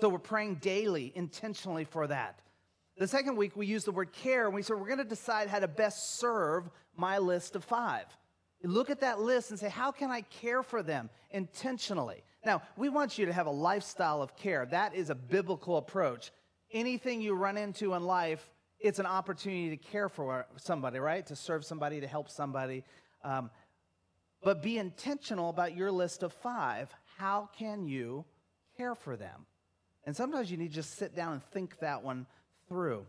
So 0.00 0.08
we're 0.08 0.18
praying 0.18 0.56
daily, 0.56 1.12
intentionally 1.14 1.84
for 1.84 2.06
that. 2.06 2.40
The 2.96 3.06
second 3.06 3.36
week, 3.36 3.56
we 3.56 3.66
use 3.66 3.84
the 3.84 3.92
word 3.92 4.12
care, 4.12 4.46
and 4.46 4.54
we 4.54 4.62
said 4.62 4.76
we're 4.76 4.86
going 4.86 4.98
to 4.98 5.04
decide 5.04 5.48
how 5.48 5.60
to 5.60 5.68
best 5.68 6.18
serve 6.18 6.68
my 6.96 7.18
list 7.18 7.54
of 7.54 7.64
five. 7.64 8.06
Look 8.64 8.90
at 8.90 9.00
that 9.00 9.20
list 9.20 9.50
and 9.50 9.58
say, 9.58 9.68
how 9.68 9.92
can 9.92 10.10
I 10.10 10.22
care 10.22 10.64
for 10.64 10.82
them 10.82 11.10
intentionally? 11.30 12.24
Now, 12.44 12.62
we 12.76 12.88
want 12.88 13.16
you 13.16 13.26
to 13.26 13.32
have 13.32 13.46
a 13.46 13.52
lifestyle 13.52 14.20
of 14.20 14.36
care. 14.36 14.66
That 14.66 14.94
is 14.94 15.10
a 15.10 15.14
biblical 15.14 15.76
approach 15.76 16.32
anything 16.72 17.20
you 17.20 17.34
run 17.34 17.56
into 17.56 17.94
in 17.94 18.04
life, 18.04 18.48
it's 18.80 18.98
an 18.98 19.06
opportunity 19.06 19.70
to 19.70 19.76
care 19.76 20.08
for 20.08 20.46
somebody, 20.56 20.98
right? 20.98 21.26
To 21.26 21.36
serve 21.36 21.64
somebody, 21.64 22.00
to 22.00 22.06
help 22.06 22.30
somebody. 22.30 22.84
Um, 23.24 23.50
but 24.42 24.62
be 24.62 24.78
intentional 24.78 25.50
about 25.50 25.76
your 25.76 25.90
list 25.90 26.22
of 26.22 26.32
five. 26.32 26.94
How 27.16 27.48
can 27.58 27.86
you 27.86 28.24
care 28.76 28.94
for 28.94 29.16
them? 29.16 29.46
And 30.04 30.14
sometimes 30.14 30.50
you 30.50 30.56
need 30.56 30.68
to 30.68 30.74
just 30.74 30.96
sit 30.96 31.14
down 31.14 31.32
and 31.32 31.42
think 31.42 31.78
that 31.80 32.02
one 32.02 32.26
through. 32.68 33.04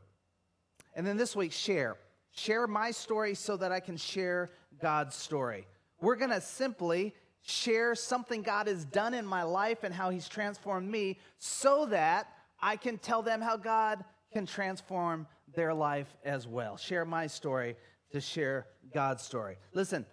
And 0.96 1.06
then 1.06 1.18
this 1.18 1.36
week, 1.36 1.52
share. 1.52 1.98
Share 2.32 2.68
my 2.68 2.92
story 2.92 3.36
so 3.36 3.58
that 3.58 3.72
I 3.72 3.80
can 3.80 3.96
share 3.96 4.50
God's 4.82 5.16
story. 5.16 5.68
We're 6.02 6.16
going 6.16 6.32
to 6.32 6.42
simply 6.42 7.14
share 7.42 7.96
something 7.96 8.42
God 8.42 8.68
has 8.68 8.86
done 8.86 9.14
in 9.14 9.26
my 9.26 9.44
life 9.44 9.84
and 9.84 9.94
how 9.94 10.10
He's 10.10 10.28
transformed 10.28 10.90
me 10.90 11.20
so 11.38 11.86
that 11.88 12.28
I 12.62 12.76
can 12.76 12.98
tell 12.98 13.22
them 13.22 13.42
how 13.42 13.58
God 13.58 14.04
can 14.32 14.46
transform 14.46 15.28
their 15.56 15.74
life 15.74 16.16
as 16.24 16.48
well. 16.48 16.78
Share 16.78 17.06
my 17.06 17.28
story 17.28 17.76
to 18.12 18.22
share 18.22 18.68
God's 18.94 19.24
story. 19.24 19.58
Listen, 19.74 20.06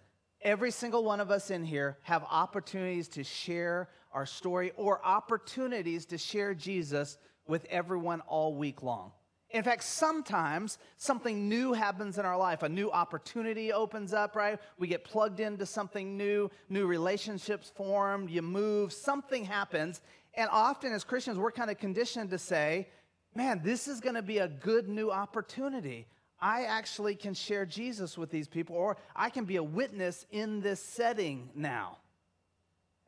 every 0.43 0.71
single 0.71 1.05
one 1.05 1.21
of 1.21 1.31
us 1.31 1.51
in 1.51 1.65
here 1.65 1.99
have 2.03 2.25
opportunities 2.31 3.09
to 3.09 3.25
share 3.25 3.89
our 4.13 4.27
story 4.27 4.73
or 4.77 5.05
opportunities 5.05 6.07
to 6.07 6.19
share 6.19 6.55
Jesus 6.55 7.19
with 7.47 7.67
everyone 7.67 8.21
all 8.23 8.55
week 8.55 8.83
long. 8.83 9.13
In 9.51 9.63
fact, 9.63 9.85
sometimes 9.85 10.79
something 10.97 11.49
new 11.49 11.73
happens 11.73 12.19
in 12.19 12.27
our 12.27 12.37
life. 12.37 12.63
A 12.63 12.69
new 12.69 12.91
opportunity 12.91 13.73
opens 13.73 14.13
up, 14.13 14.35
right? 14.35 14.59
We 14.79 14.89
get 14.89 15.05
plugged 15.05 15.39
into 15.39 15.65
something 15.65 16.17
new, 16.17 16.51
new 16.69 16.87
relationships 16.87 17.71
formed, 17.77 18.29
you 18.29 18.43
move, 18.43 18.93
something 18.93 19.45
happens, 19.45 20.01
and 20.37 20.49
often 20.53 20.93
as 20.93 21.05
Christians, 21.05 21.39
we're 21.39 21.51
kind 21.51 21.71
of 21.71 21.79
conditioned 21.79 22.31
to 22.31 22.39
say, 22.39 22.89
man, 23.35 23.61
this 23.65 23.89
is 23.89 24.01
going 24.01 24.15
to 24.15 24.23
be 24.23 24.39
a 24.39 24.49
good 24.49 24.89
new 24.89 25.11
opportunity. 25.11 26.07
I 26.41 26.65
actually 26.65 27.15
can 27.15 27.35
share 27.35 27.65
Jesus 27.65 28.19
with 28.19 28.31
these 28.31 28.47
people, 28.47 28.77
or 28.77 28.99
I 29.15 29.31
can 29.31 29.45
be 29.45 29.57
a 29.57 29.63
witness 29.63 30.27
in 30.31 30.61
this 30.61 30.83
setting 30.83 31.51
now. 31.55 31.99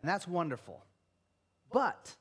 And 0.00 0.08
that's 0.08 0.26
wonderful. 0.26 0.82
But 1.70 2.14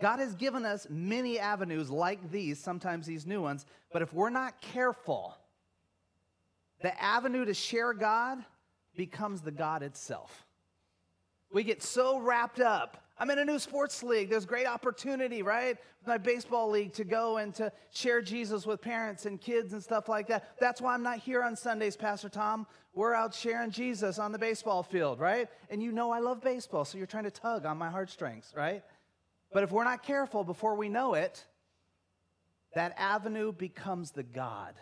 God 0.00 0.20
has 0.20 0.34
given 0.34 0.64
us 0.64 0.86
many 0.90 1.38
avenues 1.38 1.90
like 1.90 2.30
these, 2.30 2.60
sometimes 2.60 3.06
these 3.06 3.26
new 3.26 3.42
ones, 3.42 3.66
but 3.92 4.02
if 4.02 4.12
we're 4.12 4.30
not 4.30 4.60
careful, 4.60 5.36
the 6.82 7.02
avenue 7.02 7.44
to 7.44 7.54
share 7.54 7.92
God 7.94 8.44
becomes 8.96 9.40
the 9.40 9.50
God 9.50 9.82
itself. 9.82 10.46
We 11.52 11.64
get 11.64 11.82
so 11.82 12.18
wrapped 12.18 12.60
up 12.60 12.98
I'm 13.18 13.30
in 13.30 13.38
a 13.38 13.44
new 13.44 13.58
sports 13.58 14.02
league. 14.02 14.28
There's 14.28 14.44
great 14.44 14.66
opportunity, 14.66 15.42
right? 15.42 15.78
My 16.06 16.18
baseball 16.18 16.68
league 16.70 16.92
to 16.94 17.04
go 17.04 17.38
and 17.38 17.54
to 17.54 17.72
share 17.90 18.20
Jesus 18.20 18.66
with 18.66 18.82
parents 18.82 19.24
and 19.24 19.40
kids 19.40 19.72
and 19.72 19.82
stuff 19.82 20.08
like 20.08 20.28
that. 20.28 20.58
That's 20.60 20.82
why 20.82 20.92
I'm 20.92 21.02
not 21.02 21.18
here 21.18 21.42
on 21.42 21.56
Sundays, 21.56 21.96
Pastor 21.96 22.28
Tom. 22.28 22.66
We're 22.92 23.14
out 23.14 23.34
sharing 23.34 23.70
Jesus 23.70 24.18
on 24.18 24.32
the 24.32 24.38
baseball 24.38 24.82
field, 24.82 25.18
right? 25.18 25.48
And 25.70 25.82
you 25.82 25.92
know 25.92 26.10
I 26.10 26.18
love 26.18 26.42
baseball, 26.42 26.84
so 26.84 26.98
you're 26.98 27.06
trying 27.06 27.24
to 27.24 27.30
tug 27.30 27.64
on 27.64 27.78
my 27.78 27.88
heartstrings, 27.88 28.52
right? 28.54 28.82
But 29.52 29.62
if 29.62 29.72
we're 29.72 29.84
not 29.84 30.02
careful 30.02 30.44
before 30.44 30.74
we 30.74 30.90
know 30.90 31.14
it, 31.14 31.42
that 32.74 32.94
avenue 32.98 33.52
becomes 33.52 34.10
the 34.10 34.22
God 34.22 34.74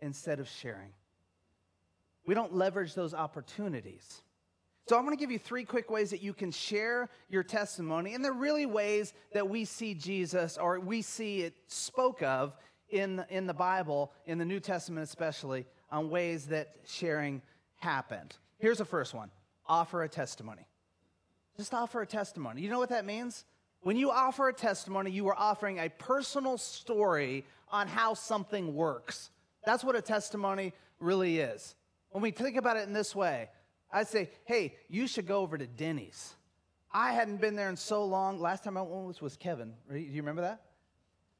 instead 0.00 0.40
of 0.40 0.48
sharing. 0.48 0.92
we 2.26 2.34
don't 2.34 2.54
leverage 2.54 2.94
those 2.94 3.14
opportunities. 3.14 4.22
So, 4.86 4.98
I'm 4.98 5.04
going 5.04 5.16
to 5.16 5.20
give 5.20 5.30
you 5.30 5.38
three 5.38 5.64
quick 5.64 5.90
ways 5.90 6.10
that 6.10 6.22
you 6.22 6.34
can 6.34 6.50
share 6.50 7.08
your 7.30 7.42
testimony. 7.42 8.14
And 8.14 8.24
they're 8.24 8.32
really 8.32 8.66
ways 8.66 9.14
that 9.32 9.48
we 9.48 9.64
see 9.64 9.94
Jesus 9.94 10.58
or 10.58 10.78
we 10.78 11.00
see 11.00 11.40
it 11.40 11.54
spoke 11.68 12.22
of 12.22 12.54
in, 12.90 13.24
in 13.30 13.46
the 13.46 13.54
Bible, 13.54 14.12
in 14.26 14.38
the 14.38 14.44
New 14.44 14.60
Testament 14.60 15.04
especially, 15.04 15.66
on 15.90 16.10
ways 16.10 16.46
that 16.46 16.76
sharing 16.86 17.40
happened. 17.76 18.36
Here's 18.58 18.78
the 18.78 18.84
first 18.84 19.14
one 19.14 19.30
offer 19.66 20.02
a 20.02 20.08
testimony. 20.08 20.66
Just 21.56 21.72
offer 21.72 22.02
a 22.02 22.06
testimony. 22.06 22.60
You 22.60 22.68
know 22.68 22.78
what 22.78 22.90
that 22.90 23.04
means? 23.04 23.44
When 23.82 23.96
you 23.96 24.10
offer 24.10 24.48
a 24.48 24.52
testimony, 24.52 25.10
you 25.10 25.28
are 25.28 25.38
offering 25.38 25.78
a 25.78 25.88
personal 25.88 26.58
story 26.58 27.44
on 27.70 27.86
how 27.86 28.14
something 28.14 28.74
works. 28.74 29.30
That's 29.64 29.84
what 29.84 29.96
a 29.96 30.02
testimony 30.02 30.72
really 31.00 31.38
is. 31.38 31.74
When 32.10 32.22
we 32.22 32.30
think 32.30 32.56
about 32.56 32.76
it 32.76 32.86
in 32.86 32.92
this 32.92 33.14
way, 33.14 33.50
I'd 33.94 34.08
say, 34.08 34.28
hey, 34.44 34.74
you 34.88 35.06
should 35.06 35.26
go 35.26 35.38
over 35.38 35.56
to 35.56 35.68
Denny's. 35.68 36.34
I 36.92 37.12
hadn't 37.12 37.40
been 37.40 37.54
there 37.54 37.68
in 37.68 37.76
so 37.76 38.04
long. 38.04 38.40
Last 38.40 38.64
time 38.64 38.76
I 38.76 38.82
went 38.82 39.06
was, 39.06 39.22
was 39.22 39.36
Kevin. 39.36 39.72
Do 39.90 39.96
you 39.96 40.20
remember 40.20 40.42
that? 40.42 40.62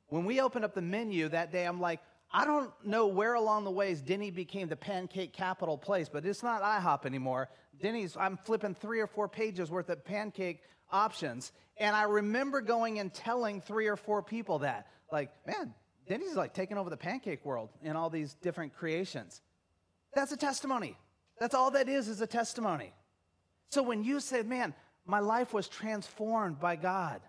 When 0.06 0.24
we 0.24 0.40
opened 0.40 0.64
up 0.64 0.72
the 0.72 0.80
menu 0.80 1.28
that 1.30 1.50
day, 1.50 1.66
I'm 1.66 1.80
like, 1.80 1.98
I 2.32 2.44
don't 2.44 2.70
know 2.84 3.08
where 3.08 3.34
along 3.34 3.64
the 3.64 3.72
ways 3.72 4.00
Denny 4.00 4.30
became 4.30 4.68
the 4.68 4.76
pancake 4.76 5.32
capital 5.32 5.76
place, 5.76 6.08
but 6.08 6.24
it's 6.24 6.44
not 6.44 6.62
IHOP 6.62 7.06
anymore. 7.06 7.48
Denny's, 7.82 8.16
I'm 8.16 8.36
flipping 8.36 8.74
three 8.74 9.00
or 9.00 9.08
four 9.08 9.28
pages 9.28 9.70
worth 9.70 9.88
of 9.88 10.04
pancake 10.04 10.62
options. 10.92 11.50
And 11.76 11.96
I 11.96 12.04
remember 12.04 12.60
going 12.60 13.00
and 13.00 13.12
telling 13.12 13.60
three 13.60 13.88
or 13.88 13.96
four 13.96 14.22
people 14.22 14.60
that, 14.60 14.86
like, 15.10 15.30
man, 15.44 15.74
Denny's 16.08 16.30
is 16.30 16.36
like 16.36 16.54
taking 16.54 16.78
over 16.78 16.88
the 16.88 16.96
pancake 16.96 17.44
world 17.44 17.70
in 17.82 17.96
all 17.96 18.10
these 18.10 18.34
different 18.34 18.74
creations. 18.74 19.40
That's 20.14 20.30
a 20.30 20.36
testimony. 20.36 20.96
That's 21.38 21.54
all 21.54 21.70
that 21.72 21.88
is, 21.88 22.08
is 22.08 22.20
a 22.20 22.26
testimony. 22.26 22.92
So 23.68 23.82
when 23.82 24.04
you 24.04 24.20
say, 24.20 24.42
man, 24.42 24.74
my 25.06 25.20
life 25.20 25.52
was 25.52 25.68
transformed 25.68 26.60
by 26.60 26.76
God, 26.76 27.20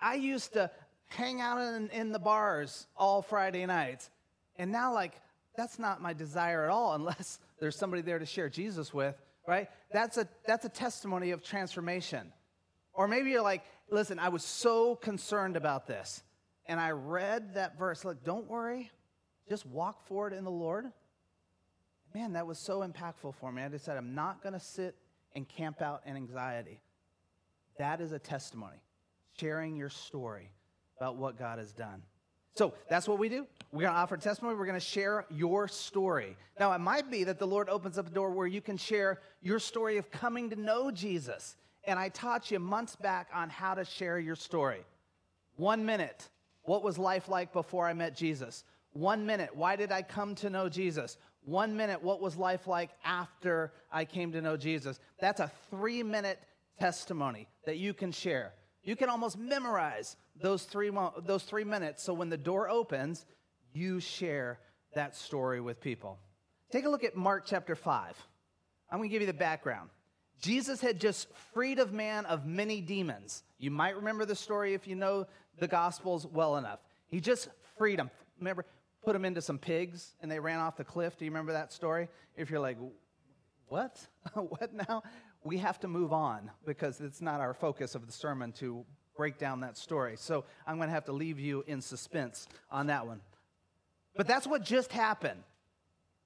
I 0.00 0.14
used 0.14 0.54
to 0.54 0.70
hang 1.06 1.40
out 1.40 1.58
in, 1.58 1.88
in 1.90 2.12
the 2.12 2.18
bars 2.18 2.86
all 2.96 3.22
Friday 3.22 3.64
nights. 3.66 4.10
And 4.56 4.72
now, 4.72 4.92
like, 4.92 5.12
that's 5.56 5.78
not 5.78 6.02
my 6.02 6.12
desire 6.12 6.64
at 6.64 6.70
all 6.70 6.92
unless 6.94 7.38
there's 7.60 7.76
somebody 7.76 8.02
there 8.02 8.18
to 8.18 8.26
share 8.26 8.48
Jesus 8.48 8.92
with, 8.92 9.14
right? 9.46 9.68
That's 9.92 10.18
a, 10.18 10.28
that's 10.46 10.64
a 10.64 10.68
testimony 10.68 11.30
of 11.30 11.42
transformation. 11.42 12.32
Or 12.92 13.08
maybe 13.08 13.30
you're 13.30 13.42
like, 13.42 13.62
listen, 13.90 14.18
I 14.18 14.28
was 14.28 14.44
so 14.44 14.96
concerned 14.96 15.56
about 15.56 15.86
this. 15.86 16.22
And 16.66 16.80
I 16.80 16.90
read 16.90 17.54
that 17.54 17.78
verse. 17.78 18.04
Look, 18.04 18.24
don't 18.24 18.48
worry, 18.48 18.90
just 19.48 19.66
walk 19.66 20.06
forward 20.06 20.32
in 20.32 20.44
the 20.44 20.50
Lord 20.50 20.86
man, 22.14 22.32
that 22.34 22.46
was 22.46 22.58
so 22.58 22.80
impactful 22.80 23.34
for 23.34 23.50
me. 23.50 23.62
I 23.62 23.68
decided 23.68 23.98
I'm 23.98 24.14
not 24.14 24.42
going 24.42 24.52
to 24.52 24.60
sit 24.60 24.94
and 25.34 25.48
camp 25.48 25.82
out 25.82 26.02
in 26.06 26.16
anxiety. 26.16 26.80
That 27.78 28.00
is 28.00 28.12
a 28.12 28.18
testimony, 28.18 28.76
sharing 29.38 29.76
your 29.76 29.88
story 29.88 30.50
about 30.96 31.16
what 31.16 31.36
God 31.36 31.58
has 31.58 31.72
done. 31.72 32.02
So 32.54 32.72
that's 32.88 33.08
what 33.08 33.18
we 33.18 33.28
do. 33.28 33.48
We're 33.72 33.80
going 33.80 33.92
to 33.92 33.98
offer 33.98 34.16
testimony. 34.16 34.56
We're 34.56 34.66
going 34.66 34.78
to 34.78 34.84
share 34.84 35.26
your 35.28 35.66
story. 35.66 36.36
Now, 36.60 36.72
it 36.72 36.78
might 36.78 37.10
be 37.10 37.24
that 37.24 37.40
the 37.40 37.46
Lord 37.48 37.68
opens 37.68 37.98
up 37.98 38.06
a 38.06 38.10
door 38.10 38.30
where 38.30 38.46
you 38.46 38.60
can 38.60 38.76
share 38.76 39.20
your 39.42 39.58
story 39.58 39.96
of 39.96 40.08
coming 40.12 40.50
to 40.50 40.56
know 40.56 40.92
Jesus. 40.92 41.56
And 41.82 41.98
I 41.98 42.10
taught 42.10 42.52
you 42.52 42.60
months 42.60 42.94
back 42.94 43.28
on 43.34 43.50
how 43.50 43.74
to 43.74 43.84
share 43.84 44.20
your 44.20 44.36
story. 44.36 44.84
One 45.56 45.84
minute. 45.84 46.28
What 46.62 46.84
was 46.84 46.96
life 46.96 47.28
like 47.28 47.52
before 47.52 47.88
I 47.88 47.92
met 47.92 48.16
Jesus? 48.16 48.62
One 48.92 49.26
minute. 49.26 49.50
Why 49.54 49.74
did 49.74 49.90
I 49.90 50.02
come 50.02 50.36
to 50.36 50.48
know 50.48 50.68
Jesus? 50.68 51.18
One 51.44 51.76
minute, 51.76 52.02
what 52.02 52.20
was 52.20 52.36
life 52.36 52.66
like 52.66 52.90
after 53.04 53.72
I 53.92 54.04
came 54.04 54.32
to 54.32 54.40
know 54.40 54.56
Jesus? 54.56 54.98
That's 55.20 55.40
a 55.40 55.50
three 55.70 56.02
minute 56.02 56.38
testimony 56.78 57.48
that 57.66 57.76
you 57.76 57.92
can 57.94 58.12
share. 58.12 58.54
You 58.82 58.96
can 58.96 59.08
almost 59.08 59.38
memorize 59.38 60.16
those 60.40 60.64
three, 60.64 60.90
those 61.24 61.44
three 61.44 61.64
minutes. 61.64 62.02
So 62.02 62.14
when 62.14 62.30
the 62.30 62.36
door 62.36 62.68
opens, 62.68 63.24
you 63.72 64.00
share 64.00 64.58
that 64.94 65.16
story 65.16 65.60
with 65.60 65.80
people. 65.80 66.18
Take 66.70 66.86
a 66.86 66.88
look 66.88 67.04
at 67.04 67.16
Mark 67.16 67.44
chapter 67.46 67.74
5. 67.74 68.16
I'm 68.90 68.98
going 68.98 69.08
to 69.08 69.12
give 69.12 69.22
you 69.22 69.26
the 69.26 69.32
background. 69.32 69.90
Jesus 70.40 70.80
had 70.80 71.00
just 71.00 71.28
freed 71.52 71.78
of 71.78 71.92
man 71.92 72.26
of 72.26 72.46
many 72.46 72.80
demons. 72.80 73.42
You 73.58 73.70
might 73.70 73.96
remember 73.96 74.24
the 74.24 74.34
story 74.34 74.74
if 74.74 74.86
you 74.86 74.94
know 74.94 75.26
the 75.58 75.68
Gospels 75.68 76.26
well 76.26 76.56
enough. 76.56 76.80
He 77.08 77.20
just 77.20 77.48
freed 77.78 77.98
him. 77.98 78.10
Remember, 78.38 78.66
put 79.04 79.12
them 79.12 79.24
into 79.24 79.42
some 79.42 79.58
pigs 79.58 80.14
and 80.20 80.30
they 80.30 80.40
ran 80.40 80.58
off 80.60 80.76
the 80.76 80.84
cliff. 80.84 81.16
Do 81.18 81.24
you 81.24 81.30
remember 81.30 81.52
that 81.52 81.72
story? 81.72 82.08
If 82.36 82.50
you're 82.50 82.60
like, 82.60 82.78
what? 83.68 84.00
what 84.34 84.72
now? 84.72 85.02
We 85.42 85.58
have 85.58 85.78
to 85.80 85.88
move 85.88 86.12
on 86.12 86.50
because 86.64 87.00
it's 87.00 87.20
not 87.20 87.40
our 87.40 87.54
focus 87.54 87.94
of 87.94 88.06
the 88.06 88.12
sermon 88.12 88.52
to 88.52 88.84
break 89.16 89.38
down 89.38 89.60
that 89.60 89.76
story. 89.76 90.16
So 90.16 90.44
I'm 90.66 90.76
going 90.76 90.88
to 90.88 90.94
have 90.94 91.04
to 91.06 91.12
leave 91.12 91.38
you 91.38 91.64
in 91.66 91.80
suspense 91.80 92.48
on 92.70 92.86
that 92.88 93.06
one. 93.06 93.20
But 94.16 94.26
that's 94.26 94.46
what 94.46 94.64
just 94.64 94.92
happened. 94.92 95.42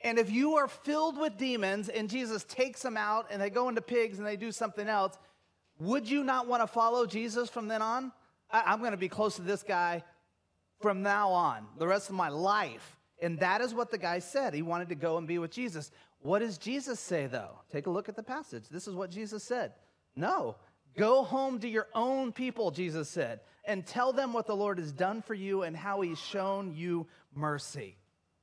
And 0.00 0.18
if 0.18 0.30
you 0.30 0.54
are 0.54 0.68
filled 0.68 1.18
with 1.18 1.36
demons 1.36 1.88
and 1.88 2.08
Jesus 2.08 2.44
takes 2.44 2.82
them 2.82 2.96
out 2.96 3.26
and 3.30 3.42
they 3.42 3.50
go 3.50 3.68
into 3.68 3.82
pigs 3.82 4.18
and 4.18 4.26
they 4.26 4.36
do 4.36 4.52
something 4.52 4.86
else, 4.88 5.18
would 5.80 6.08
you 6.08 6.22
not 6.22 6.46
want 6.46 6.62
to 6.62 6.66
follow 6.66 7.06
Jesus 7.06 7.48
from 7.48 7.68
then 7.68 7.82
on? 7.82 8.12
I, 8.50 8.72
am 8.72 8.78
going 8.78 8.92
to 8.92 8.96
be 8.96 9.08
close 9.08 9.36
to 9.36 9.42
this 9.42 9.62
guy 9.62 10.04
from 10.80 11.02
now 11.02 11.30
on, 11.30 11.66
the 11.78 11.86
rest 11.86 12.08
of 12.08 12.14
my 12.14 12.28
life. 12.28 12.96
And 13.20 13.40
that 13.40 13.60
is 13.60 13.74
what 13.74 13.90
the 13.90 13.98
guy 13.98 14.20
said. 14.20 14.54
He 14.54 14.62
wanted 14.62 14.88
to 14.90 14.94
go 14.94 15.18
and 15.18 15.26
be 15.26 15.38
with 15.38 15.50
Jesus. 15.50 15.90
What 16.20 16.40
does 16.40 16.58
Jesus 16.58 17.00
say, 17.00 17.26
though? 17.26 17.58
Take 17.72 17.86
a 17.86 17.90
look 17.90 18.08
at 18.08 18.16
the 18.16 18.22
passage. 18.22 18.64
This 18.70 18.86
is 18.86 18.94
what 18.94 19.10
Jesus 19.10 19.42
said. 19.42 19.72
No, 20.14 20.56
go 20.96 21.22
home 21.24 21.58
to 21.60 21.68
your 21.68 21.88
own 21.94 22.32
people, 22.32 22.70
Jesus 22.70 23.08
said, 23.08 23.40
and 23.64 23.86
tell 23.86 24.12
them 24.12 24.32
what 24.32 24.46
the 24.46 24.56
Lord 24.56 24.78
has 24.78 24.92
done 24.92 25.22
for 25.22 25.34
you 25.34 25.62
and 25.62 25.76
how 25.76 26.00
he's 26.00 26.18
shown 26.18 26.74
you 26.74 27.06
mercy. 27.34 27.96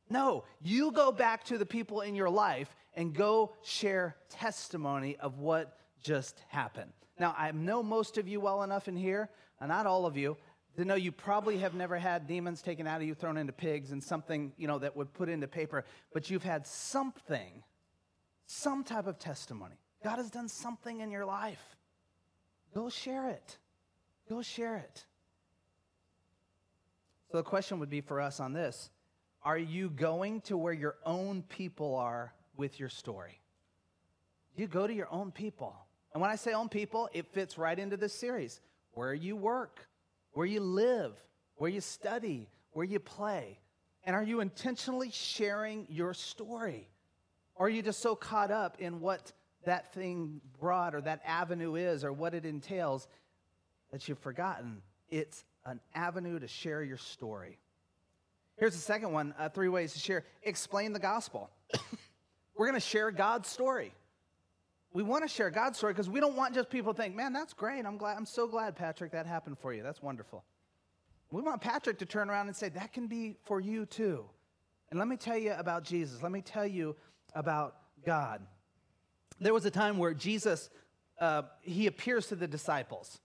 No, 0.10 0.44
you 0.62 0.92
go 0.92 1.12
back 1.12 1.44
to 1.46 1.58
the 1.58 1.66
people 1.66 2.02
in 2.02 2.16
your 2.16 2.30
life 2.30 2.74
and 2.94 3.14
go 3.14 3.54
share 3.64 4.16
testimony 4.30 5.18
of 5.18 5.40
what 5.40 5.78
just 6.02 6.40
happened. 6.48 6.92
Now, 7.20 7.34
I 7.38 7.52
know 7.52 7.82
most 7.82 8.18
of 8.18 8.28
you 8.28 8.40
well 8.40 8.64
enough 8.64 8.88
in 8.88 8.96
here, 8.96 9.30
and 9.60 9.70
not 9.70 9.88
all 9.88 10.06
of 10.06 10.16
you, 10.16 10.38
to 10.78 10.86
know 10.86 10.96
you 10.96 11.12
probably 11.12 11.58
have 11.58 11.74
never 11.74 11.98
had 11.98 12.28
demons 12.28 12.62
taken 12.62 12.88
out 12.88 13.02
of 13.02 13.08
you, 13.08 13.14
thrown 13.14 13.38
into 13.38 13.54
pigs, 13.54 13.92
and 13.92 14.04
something, 14.04 14.52
you 14.58 14.68
know, 14.68 14.80
that 14.80 14.96
would 14.96 15.14
put 15.14 15.30
into 15.30 15.48
paper, 15.48 15.86
but 16.14 16.30
you've 16.30 16.44
had 16.44 16.68
something, 16.68 17.64
some 18.46 18.84
type 18.84 19.08
of 19.08 19.18
testimony. 19.18 19.76
God 20.04 20.18
has 20.18 20.30
done 20.30 20.50
something 20.50 21.00
in 21.00 21.12
your 21.12 21.26
life. 21.26 21.76
Go 22.74 22.90
share 22.90 23.30
it. 23.30 23.58
Go 24.30 24.42
share 24.42 24.78
it. 24.78 25.06
So 27.32 27.38
the 27.38 27.44
question 27.44 27.80
would 27.80 27.90
be 27.90 28.02
for 28.02 28.22
us 28.22 28.40
on 28.40 28.54
this 28.54 28.90
Are 29.44 29.58
you 29.58 29.90
going 29.90 30.42
to 30.42 30.58
where 30.58 30.74
your 30.74 30.96
own 31.06 31.42
people 31.44 31.96
are 31.96 32.34
with 32.58 32.80
your 32.80 32.90
story? 32.90 33.40
You 34.56 34.68
go 34.68 34.88
to 34.88 34.94
your 34.94 35.12
own 35.12 35.32
people. 35.32 35.76
And 36.14 36.22
when 36.22 36.32
I 36.32 36.36
say 36.36 36.54
own 36.54 36.70
people, 36.70 37.10
it 37.14 37.28
fits 37.34 37.58
right 37.58 37.78
into 37.78 37.98
this 37.98 38.14
series 38.14 38.62
where 38.94 39.14
you 39.14 39.36
work, 39.36 39.86
where 40.36 40.46
you 40.46 40.60
live, 40.60 41.14
where 41.56 41.72
you 41.72 41.82
study, 41.82 42.50
where 42.72 42.86
you 42.86 43.00
play? 43.00 43.58
And 44.04 44.16
are 44.16 44.24
you 44.24 44.42
intentionally 44.42 45.10
sharing 45.12 45.88
your 45.90 46.14
story? 46.14 46.90
Or 47.56 47.68
are 47.68 47.70
you 47.70 47.82
just 47.82 48.02
so 48.02 48.16
caught 48.16 48.52
up 48.52 48.76
in 48.80 49.00
what 49.00 49.32
that 49.64 49.94
thing 49.94 50.42
brought 50.60 50.94
or 50.94 51.02
that 51.02 51.22
avenue 51.26 51.76
is 51.76 52.04
or 52.04 52.12
what 52.12 52.34
it 52.34 52.46
entails 52.46 53.08
that 53.92 54.08
you've 54.08 54.20
forgotten? 54.20 54.82
It's 55.10 55.46
an 55.66 55.80
avenue 55.96 56.38
to 56.38 56.48
share 56.48 56.84
your 56.84 56.98
story. 56.98 57.58
Here's 58.58 58.74
the 58.74 58.82
second 58.82 59.14
one 59.14 59.34
uh, 59.40 59.48
three 59.50 59.70
ways 59.70 59.94
to 59.94 60.00
share. 60.00 60.26
Explain 60.44 60.92
the 60.92 61.00
gospel. 61.00 61.50
We're 62.58 62.68
going 62.68 62.80
to 62.80 62.86
share 62.86 63.10
God's 63.10 63.48
story 63.50 63.94
we 64.96 65.04
want 65.04 65.24
to 65.24 65.28
share 65.28 65.50
God's 65.50 65.78
story 65.78 65.92
because 65.92 66.10
we 66.10 66.22
don't 66.22 66.38
want 66.38 66.56
just 66.56 66.70
people 66.70 66.94
to 66.94 67.02
think, 67.02 67.18
man, 67.18 67.34
that's 67.34 67.52
great. 67.52 67.86
I'm 67.86 67.98
glad. 67.98 68.16
I'm 68.16 68.26
so 68.26 68.48
glad, 68.48 68.78
Patrick, 68.78 69.12
that 69.12 69.26
happened 69.26 69.60
for 69.60 69.74
you. 69.74 69.84
That's 69.84 70.02
wonderful. 70.02 70.46
We 71.32 71.42
want 71.42 71.60
Patrick 71.60 72.00
to 72.00 72.06
turn 72.06 72.30
around 72.30 72.48
and 72.48 72.56
say, 72.56 72.70
that 72.70 72.94
can 72.94 73.08
be 73.08 73.36
for 73.44 73.60
you 73.60 73.86
too. 73.86 74.24
And 74.90 74.98
let 74.98 75.10
me 75.10 75.18
tell 75.18 75.38
you 75.38 75.52
about 75.52 75.84
Jesus. 75.84 76.24
Let 76.24 76.32
me 76.32 76.40
tell 76.40 76.66
you 76.66 76.96
about 77.34 77.76
God. 78.06 78.40
There 79.38 79.54
was 79.54 79.66
a 79.66 79.70
time 79.70 79.98
where 79.98 80.14
Jesus, 80.14 80.70
uh, 81.20 81.42
he 81.62 81.88
appears 81.88 82.28
to 82.28 82.38
the 82.38 82.48
disciples. 82.48 83.20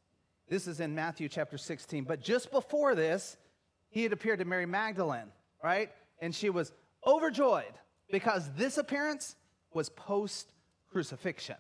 This 0.49 0.67
is 0.67 0.81
in 0.81 0.93
Matthew 0.97 1.29
chapter 1.29 1.57
16. 1.57 2.03
But 2.03 2.21
just 2.21 2.51
before 2.51 2.97
this, 2.97 3.37
he 3.91 4.03
had 4.03 4.13
appeared 4.13 4.41
to 4.41 4.45
Mary 4.45 4.67
Magdalene, 4.67 5.31
right? 5.63 5.91
And 6.21 6.35
she 6.35 6.51
was 6.51 6.73
overjoyed 7.07 7.79
because 8.11 8.51
this 8.57 8.77
appearance 8.77 9.37
was 9.73 9.89
post 9.91 10.51
crucifixion. 10.93 11.57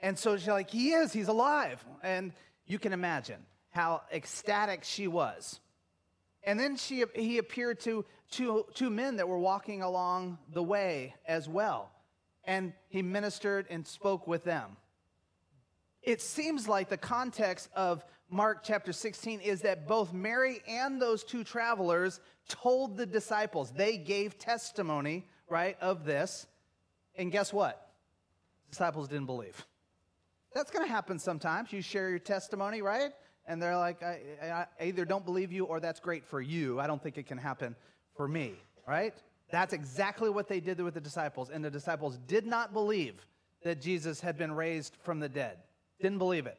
And 0.00 0.18
so 0.18 0.36
she's 0.36 0.48
like, 0.48 0.70
He 0.70 0.92
is, 0.92 1.12
He's 1.12 1.28
alive. 1.28 1.84
And 2.02 2.32
you 2.66 2.78
can 2.78 2.92
imagine 2.92 3.44
how 3.70 4.02
ecstatic 4.12 4.84
she 4.84 5.08
was. 5.08 5.60
And 6.42 6.58
then 6.58 6.76
she, 6.76 7.04
he 7.14 7.38
appeared 7.38 7.80
to 7.80 8.04
two, 8.30 8.64
two 8.74 8.90
men 8.90 9.16
that 9.16 9.28
were 9.28 9.38
walking 9.38 9.82
along 9.82 10.38
the 10.52 10.62
way 10.62 11.14
as 11.26 11.48
well. 11.48 11.90
and 12.44 12.72
he 12.88 13.02
ministered 13.02 13.66
and 13.70 13.86
spoke 13.86 14.26
with 14.26 14.44
them. 14.44 14.76
It 16.02 16.22
seems 16.22 16.66
like 16.66 16.88
the 16.88 16.96
context 16.96 17.68
of 17.76 18.04
Mark 18.30 18.62
chapter 18.62 18.92
16 18.92 19.40
is 19.40 19.62
that 19.62 19.86
both 19.86 20.12
Mary 20.12 20.62
and 20.66 21.00
those 21.00 21.22
two 21.24 21.44
travelers 21.44 22.20
told 22.48 22.96
the 22.96 23.06
disciples. 23.06 23.72
They 23.72 23.98
gave 23.98 24.38
testimony, 24.38 25.26
right, 25.48 25.76
of 25.80 26.04
this. 26.04 26.46
And 27.16 27.30
guess 27.30 27.52
what? 27.52 27.89
Disciples 28.70 29.08
didn't 29.08 29.26
believe. 29.26 29.66
That's 30.54 30.70
going 30.70 30.84
to 30.84 30.90
happen 30.90 31.18
sometimes. 31.18 31.72
You 31.72 31.82
share 31.82 32.10
your 32.10 32.18
testimony, 32.18 32.82
right? 32.82 33.12
And 33.46 33.60
they're 33.62 33.76
like, 33.76 34.02
I, 34.02 34.66
I, 34.80 34.84
either 34.84 35.04
don't 35.04 35.24
believe 35.24 35.52
you 35.52 35.64
or 35.64 35.80
that's 35.80 36.00
great 36.00 36.24
for 36.24 36.40
you. 36.40 36.80
I 36.80 36.86
don't 36.86 37.02
think 37.02 37.18
it 37.18 37.26
can 37.26 37.38
happen 37.38 37.76
for 38.16 38.28
me, 38.28 38.54
right? 38.86 39.14
That's 39.50 39.72
exactly 39.72 40.30
what 40.30 40.48
they 40.48 40.60
did 40.60 40.80
with 40.80 40.94
the 40.94 41.00
disciples. 41.00 41.50
And 41.50 41.64
the 41.64 41.70
disciples 41.70 42.18
did 42.26 42.46
not 42.46 42.72
believe 42.72 43.14
that 43.62 43.80
Jesus 43.80 44.20
had 44.20 44.38
been 44.38 44.52
raised 44.52 44.96
from 45.02 45.20
the 45.20 45.28
dead. 45.28 45.58
Didn't 46.00 46.18
believe 46.18 46.46
it. 46.46 46.58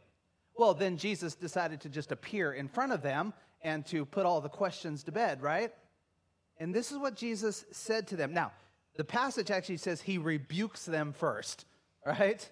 Well, 0.57 0.73
then 0.73 0.97
Jesus 0.97 1.35
decided 1.35 1.81
to 1.81 1.89
just 1.89 2.11
appear 2.11 2.53
in 2.53 2.67
front 2.67 2.91
of 2.91 3.01
them 3.01 3.33
and 3.61 3.85
to 3.87 4.05
put 4.05 4.25
all 4.25 4.41
the 4.41 4.49
questions 4.49 5.03
to 5.03 5.11
bed, 5.11 5.41
right? 5.41 5.71
And 6.59 6.73
this 6.73 6.91
is 6.91 6.97
what 6.97 7.15
Jesus 7.15 7.65
said 7.71 8.07
to 8.07 8.15
them. 8.15 8.33
Now, 8.33 8.51
the 8.97 9.03
passage 9.03 9.49
actually 9.49 9.77
says 9.77 10.01
he 10.01 10.17
rebukes 10.17 10.85
them 10.85 11.13
first, 11.13 11.65
right? 12.05 12.49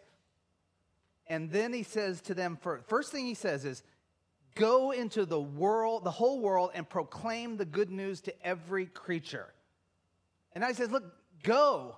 And 1.28 1.52
then 1.52 1.74
he 1.74 1.84
says 1.84 2.22
to 2.22 2.34
them, 2.34 2.58
first 2.88 3.12
thing 3.12 3.26
he 3.26 3.36
says 3.36 3.66
is, 3.66 3.84
go 4.56 4.92
into 4.92 5.26
the 5.26 5.40
world, 5.40 6.04
the 6.04 6.12
whole 6.12 6.40
world, 6.40 6.72
and 6.74 6.90
proclaim 6.90 7.58
the 7.58 7.66
good 7.66 7.92
news 7.92 8.22
to 8.22 8.46
every 8.46 8.88
creature. 8.88 9.54
And 10.54 10.66
I 10.66 10.74
says, 10.74 10.92
look, 10.92 11.04
go. 11.44 11.98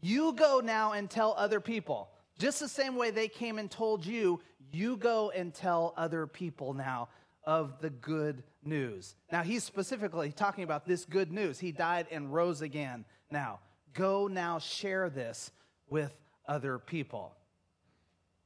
You 0.00 0.32
go 0.32 0.60
now 0.64 0.92
and 0.92 1.08
tell 1.08 1.34
other 1.36 1.60
people. 1.60 2.08
Just 2.38 2.60
the 2.60 2.68
same 2.68 2.96
way 2.96 3.10
they 3.10 3.28
came 3.28 3.58
and 3.58 3.70
told 3.70 4.04
you, 4.04 4.40
you 4.72 4.96
go 4.96 5.30
and 5.30 5.52
tell 5.52 5.92
other 5.96 6.26
people 6.26 6.72
now 6.72 7.08
of 7.44 7.78
the 7.80 7.90
good 7.90 8.42
news. 8.64 9.14
Now, 9.30 9.42
he's 9.42 9.64
specifically 9.64 10.32
talking 10.32 10.64
about 10.64 10.86
this 10.86 11.04
good 11.04 11.30
news. 11.30 11.58
He 11.58 11.72
died 11.72 12.06
and 12.10 12.32
rose 12.32 12.62
again. 12.62 13.04
Now, 13.30 13.60
go 13.92 14.28
now 14.28 14.58
share 14.58 15.10
this 15.10 15.50
with 15.88 16.14
other 16.46 16.78
people. 16.78 17.34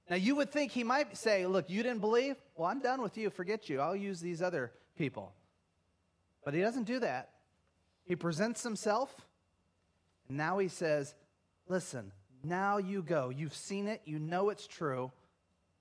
Now, 0.08 0.16
you 0.16 0.36
would 0.36 0.52
think 0.52 0.72
he 0.72 0.84
might 0.84 1.16
say, 1.16 1.46
Look, 1.46 1.68
you 1.68 1.82
didn't 1.82 2.00
believe? 2.00 2.36
Well, 2.56 2.68
I'm 2.68 2.80
done 2.80 3.02
with 3.02 3.16
you. 3.16 3.30
Forget 3.30 3.68
you. 3.68 3.80
I'll 3.80 3.96
use 3.96 4.20
these 4.20 4.40
other 4.40 4.72
people. 4.96 5.32
But 6.44 6.54
he 6.54 6.60
doesn't 6.60 6.84
do 6.84 7.00
that. 7.00 7.30
He 8.04 8.14
presents 8.14 8.62
himself, 8.62 9.14
and 10.28 10.36
now 10.36 10.58
he 10.58 10.68
says, 10.68 11.14
Listen, 11.68 12.12
now 12.44 12.78
you 12.78 13.02
go. 13.02 13.30
You've 13.30 13.54
seen 13.54 13.88
it, 13.88 14.02
you 14.04 14.18
know 14.18 14.50
it's 14.50 14.66
true. 14.66 15.10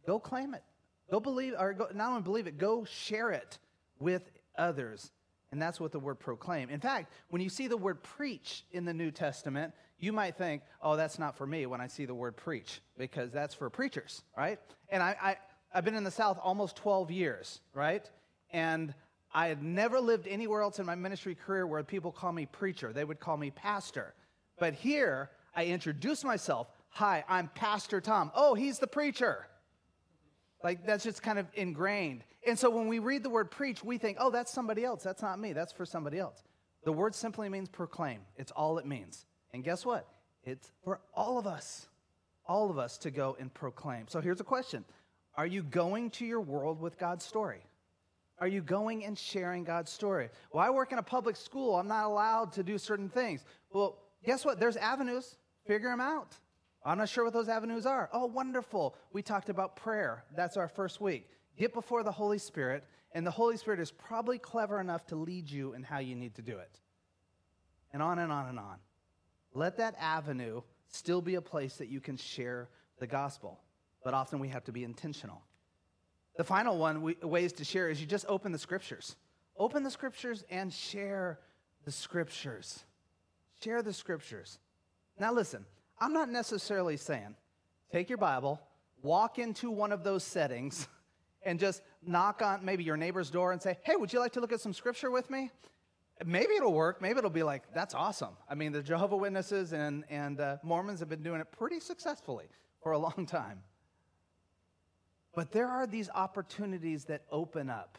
Go 0.08 0.20
claim 0.20 0.56
it. 0.56 0.64
Go 1.12 1.20
believe, 1.20 1.54
or 1.60 1.74
go, 1.74 1.88
not 1.94 2.10
only 2.10 2.22
believe 2.24 2.48
it, 2.48 2.58
go 2.58 2.84
share 2.86 3.30
it 3.30 3.60
with 4.00 4.32
others. 4.58 5.12
And 5.52 5.62
that's 5.62 5.80
what 5.80 5.92
the 5.92 6.00
word 6.00 6.20
proclaim. 6.20 6.70
In 6.70 6.80
fact, 6.80 7.12
when 7.30 7.42
you 7.42 7.50
see 7.50 7.68
the 7.68 7.78
word 7.78 8.02
preach 8.02 8.66
in 8.72 8.86
the 8.86 8.94
New 8.94 9.12
Testament, 9.12 9.74
you 10.00 10.12
might 10.12 10.38
think, 10.38 10.62
oh, 10.82 10.96
that's 10.96 11.20
not 11.20 11.38
for 11.38 11.48
me 11.48 11.66
when 11.66 11.82
I 11.82 11.88
see 11.88 12.06
the 12.06 12.16
word 12.16 12.36
preach, 12.36 12.82
because 12.98 13.32
that's 13.32 13.54
for 13.54 13.70
preachers, 13.70 14.24
right? 14.38 14.60
And 14.90 15.02
I, 15.02 15.16
I, 15.22 15.38
I've 15.74 15.86
been 15.86 15.96
in 15.96 16.04
the 16.04 16.12
South 16.12 16.40
almost 16.42 16.76
12 16.78 17.12
years, 17.12 17.62
right? 17.74 18.10
And 18.52 18.94
I 19.34 19.48
had 19.48 19.64
never 19.64 20.00
lived 20.00 20.28
anywhere 20.28 20.62
else 20.62 20.80
in 20.80 20.86
my 20.86 20.96
ministry 20.96 21.36
career 21.36 21.68
where 21.68 21.84
people 21.84 22.12
call 22.12 22.32
me 22.32 22.46
preacher. 22.46 22.94
They 22.94 23.04
would 23.04 23.20
call 23.20 23.38
me 23.38 23.52
pastor. 23.52 24.14
But 24.60 24.74
here, 24.74 25.30
I 25.54 25.66
introduce 25.66 26.24
myself. 26.24 26.68
Hi, 26.90 27.26
I'm 27.28 27.50
Pastor 27.50 28.00
Tom. 28.00 28.32
Oh, 28.34 28.54
he's 28.54 28.80
the 28.80 28.88
preacher. 28.88 29.48
Like 30.64 30.86
that's 30.86 31.04
just 31.04 31.22
kind 31.22 31.38
of 31.38 31.48
ingrained. 31.54 32.24
And 32.48 32.58
so 32.58 32.70
when 32.70 32.88
we 32.88 33.00
read 33.00 33.24
the 33.24 33.30
word 33.30 33.52
preach, 33.52 33.84
we 33.84 33.98
think, 33.98 34.18
oh, 34.20 34.32
that's 34.32 34.52
somebody 34.52 34.86
else. 34.86 35.04
That's 35.04 35.22
not 35.22 35.40
me. 35.40 35.52
That's 35.54 35.74
for 35.74 35.86
somebody 35.86 36.18
else. 36.18 36.42
The 36.86 36.94
word 36.94 37.14
simply 37.14 37.50
means 37.50 37.68
proclaim. 37.68 38.22
It's 38.38 38.52
all 38.52 38.78
it 38.78 38.86
means. 38.86 39.26
And 39.56 39.64
guess 39.64 39.86
what? 39.86 40.06
It's 40.44 40.70
for 40.84 41.00
all 41.14 41.38
of 41.38 41.48
us, 41.48 41.88
all 42.46 42.70
of 42.70 42.78
us 42.78 42.98
to 43.00 43.10
go 43.10 43.38
and 43.40 43.52
proclaim. 43.54 44.06
So 44.10 44.20
here's 44.20 44.42
a 44.42 44.44
question 44.44 44.84
Are 45.36 45.48
you 45.48 45.64
going 45.64 46.10
to 46.12 46.26
your 46.26 46.42
world 46.42 46.82
with 46.82 47.00
God's 47.00 47.24
story? 47.24 47.62
Are 48.40 48.50
you 48.50 48.62
going 48.62 49.06
and 49.06 49.18
sharing 49.18 49.64
God's 49.64 49.94
story? 49.94 50.28
Well, 50.52 50.62
I 50.62 50.70
work 50.72 50.92
in 50.92 50.98
a 50.98 51.04
public 51.04 51.38
school. 51.38 51.78
I'm 51.78 51.88
not 51.88 52.04
allowed 52.04 52.52
to 52.54 52.64
do 52.64 52.78
certain 52.78 53.08
things. 53.08 53.46
Well, 53.72 53.98
guess 54.26 54.44
what? 54.44 54.60
There's 54.60 54.76
avenues. 54.76 55.38
Figure 55.66 55.90
them 55.90 56.02
out. 56.02 56.36
I'm 56.84 56.98
not 56.98 57.08
sure 57.08 57.24
what 57.24 57.32
those 57.32 57.48
avenues 57.48 57.86
are. 57.86 58.10
Oh, 58.12 58.26
wonderful. 58.26 58.98
We 59.14 59.22
talked 59.22 59.48
about 59.48 59.78
prayer. 59.78 60.26
That's 60.36 60.58
our 60.58 60.68
first 60.68 61.00
week. 61.00 61.30
Get 61.58 61.74
before 61.74 62.04
the 62.04 62.12
Holy 62.12 62.40
Spirit, 62.40 62.84
and 63.14 63.26
the 63.26 63.32
Holy 63.32 63.56
Spirit 63.56 63.80
is 63.80 63.90
probably 63.90 64.38
clever 64.38 64.82
enough 64.82 65.08
to 65.08 65.16
lead 65.16 65.50
you 65.50 65.74
in 65.76 65.84
how 65.84 66.00
you 66.00 66.14
need 66.14 66.36
to 66.36 66.42
do 66.42 66.58
it. 66.58 66.82
And 67.94 68.04
on 68.04 68.20
and 68.20 68.34
on 68.34 68.50
and 68.50 68.60
on. 68.60 68.80
Let 69.56 69.78
that 69.78 69.96
avenue 70.00 70.62
still 70.90 71.22
be 71.22 71.36
a 71.36 71.42
place 71.42 71.78
that 71.78 71.88
you 71.88 72.02
can 72.02 72.18
share 72.18 72.70
the 73.00 73.08
gospel. 73.08 73.60
But 74.04 74.14
often 74.14 74.40
we 74.40 74.50
have 74.50 74.66
to 74.66 74.72
be 74.72 74.84
intentional. 74.84 75.42
The 76.38 76.44
final 76.44 76.78
one, 76.78 77.02
we, 77.02 77.16
ways 77.24 77.54
to 77.54 77.64
share, 77.64 77.90
is 77.90 78.00
you 78.00 78.06
just 78.06 78.26
open 78.28 78.52
the 78.52 78.60
scriptures. 78.60 79.16
Open 79.58 79.84
the 79.84 79.90
scriptures 79.90 80.44
and 80.50 80.72
share 80.72 81.40
the 81.86 81.92
scriptures. 81.92 82.84
Share 83.64 83.82
the 83.82 83.94
scriptures. 83.94 84.60
Now, 85.18 85.32
listen, 85.32 85.66
I'm 86.00 86.12
not 86.12 86.30
necessarily 86.30 86.98
saying 86.98 87.36
take 87.92 88.10
your 88.10 88.18
Bible, 88.18 88.60
walk 89.02 89.40
into 89.40 89.72
one 89.72 89.94
of 89.94 90.04
those 90.04 90.26
settings, 90.26 90.90
and 91.44 91.58
just 91.58 91.82
knock 92.06 92.42
on 92.42 92.66
maybe 92.66 92.84
your 92.84 92.98
neighbor's 92.98 93.30
door 93.30 93.54
and 93.54 93.62
say, 93.62 93.78
Hey, 93.84 93.96
would 93.96 94.12
you 94.12 94.20
like 94.20 94.34
to 94.34 94.42
look 94.42 94.52
at 94.52 94.60
some 94.60 94.74
scripture 94.74 95.12
with 95.12 95.30
me? 95.30 95.52
Maybe 96.24 96.54
it'll 96.56 96.74
work. 96.74 97.02
Maybe 97.02 97.18
it'll 97.18 97.30
be 97.30 97.44
like, 97.44 97.74
that's 97.74 97.94
awesome. 97.94 98.38
I 98.50 98.56
mean, 98.56 98.72
the 98.72 98.82
Jehovah 98.82 99.18
Witnesses 99.18 99.74
and, 99.74 100.06
and 100.10 100.40
uh, 100.40 100.58
Mormons 100.64 101.00
have 101.02 101.10
been 101.10 101.24
doing 101.24 101.42
it 101.42 101.52
pretty 101.52 101.80
successfully 101.80 102.46
for 102.82 102.94
a 102.94 102.98
long 102.98 103.26
time. 103.26 103.60
But 105.34 105.52
there 105.52 105.68
are 105.68 105.86
these 105.86 106.10
opportunities 106.16 107.06
that 107.06 107.24
open 107.30 107.70
up. 107.70 107.98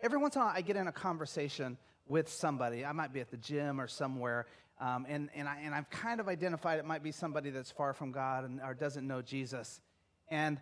Every 0.00 0.18
once 0.18 0.36
in 0.36 0.42
a 0.42 0.44
while, 0.44 0.54
I 0.54 0.60
get 0.60 0.76
in 0.76 0.86
a 0.86 0.92
conversation 0.92 1.76
with 2.06 2.28
somebody. 2.28 2.84
I 2.84 2.92
might 2.92 3.12
be 3.12 3.20
at 3.20 3.30
the 3.30 3.36
gym 3.36 3.80
or 3.80 3.88
somewhere, 3.88 4.46
um, 4.80 5.06
and, 5.08 5.28
and, 5.34 5.48
I, 5.48 5.60
and 5.64 5.74
I've 5.74 5.88
kind 5.90 6.20
of 6.20 6.28
identified 6.28 6.78
it 6.78 6.84
might 6.84 7.02
be 7.02 7.12
somebody 7.12 7.50
that's 7.50 7.70
far 7.70 7.92
from 7.92 8.12
God 8.12 8.44
and, 8.44 8.60
or 8.60 8.74
doesn't 8.74 9.06
know 9.06 9.22
Jesus. 9.22 9.80
And 10.28 10.58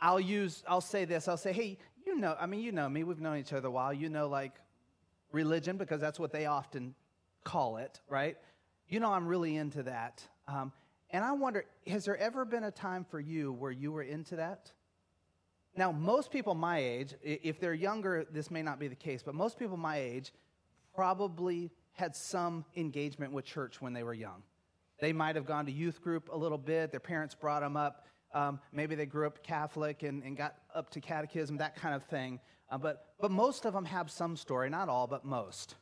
I'll 0.00 0.20
use, 0.20 0.62
I'll 0.66 0.80
say 0.80 1.04
this, 1.04 1.28
I'll 1.28 1.36
say, 1.36 1.52
hey, 1.52 1.78
you 2.06 2.16
know, 2.18 2.36
I 2.38 2.46
mean, 2.46 2.60
you 2.60 2.72
know 2.72 2.88
me, 2.88 3.04
we've 3.04 3.20
known 3.20 3.38
each 3.38 3.52
other 3.52 3.68
a 3.68 3.70
while. 3.70 3.92
You 3.92 4.08
know, 4.08 4.28
like, 4.28 4.52
religion, 5.32 5.76
because 5.76 6.00
that's 6.00 6.18
what 6.18 6.32
they 6.32 6.46
often 6.46 6.94
call 7.44 7.78
it, 7.78 8.00
right? 8.08 8.36
You 8.88 9.00
know, 9.00 9.12
I'm 9.12 9.26
really 9.26 9.56
into 9.56 9.82
that. 9.84 10.22
Um, 10.46 10.72
and 11.10 11.24
I 11.24 11.32
wonder, 11.32 11.64
has 11.86 12.04
there 12.04 12.16
ever 12.16 12.44
been 12.44 12.64
a 12.64 12.70
time 12.70 13.04
for 13.04 13.20
you 13.20 13.52
where 13.52 13.70
you 13.70 13.92
were 13.92 14.02
into 14.02 14.36
that? 14.36 14.72
Now, 15.76 15.90
most 15.90 16.30
people 16.30 16.54
my 16.54 16.78
age, 16.78 17.14
if 17.22 17.58
they're 17.58 17.74
younger, 17.74 18.26
this 18.30 18.50
may 18.50 18.62
not 18.62 18.78
be 18.78 18.88
the 18.88 18.94
case, 18.94 19.22
but 19.22 19.34
most 19.34 19.58
people 19.58 19.76
my 19.76 19.98
age 19.98 20.32
probably 20.94 21.70
had 21.92 22.14
some 22.14 22.64
engagement 22.76 23.32
with 23.32 23.44
church 23.44 23.80
when 23.80 23.92
they 23.92 24.02
were 24.02 24.14
young. 24.14 24.42
They 25.00 25.12
might 25.12 25.36
have 25.36 25.46
gone 25.46 25.66
to 25.66 25.72
youth 25.72 26.02
group 26.02 26.28
a 26.30 26.36
little 26.36 26.58
bit, 26.58 26.90
their 26.90 27.00
parents 27.00 27.34
brought 27.34 27.60
them 27.60 27.76
up. 27.76 28.06
Um, 28.34 28.60
maybe 28.72 28.94
they 28.94 29.04
grew 29.06 29.26
up 29.26 29.42
Catholic 29.42 30.02
and, 30.02 30.22
and 30.22 30.36
got 30.36 30.56
up 30.74 30.90
to 30.90 31.00
catechism, 31.00 31.58
that 31.58 31.76
kind 31.76 31.94
of 31.94 32.02
thing. 32.04 32.40
Uh, 32.72 32.78
but, 32.78 33.12
but 33.20 33.30
most 33.30 33.66
of 33.66 33.74
them 33.74 33.84
have 33.84 34.10
some 34.10 34.34
story, 34.34 34.70
not 34.70 34.88
all, 34.88 35.06
but 35.06 35.26
most. 35.26 35.74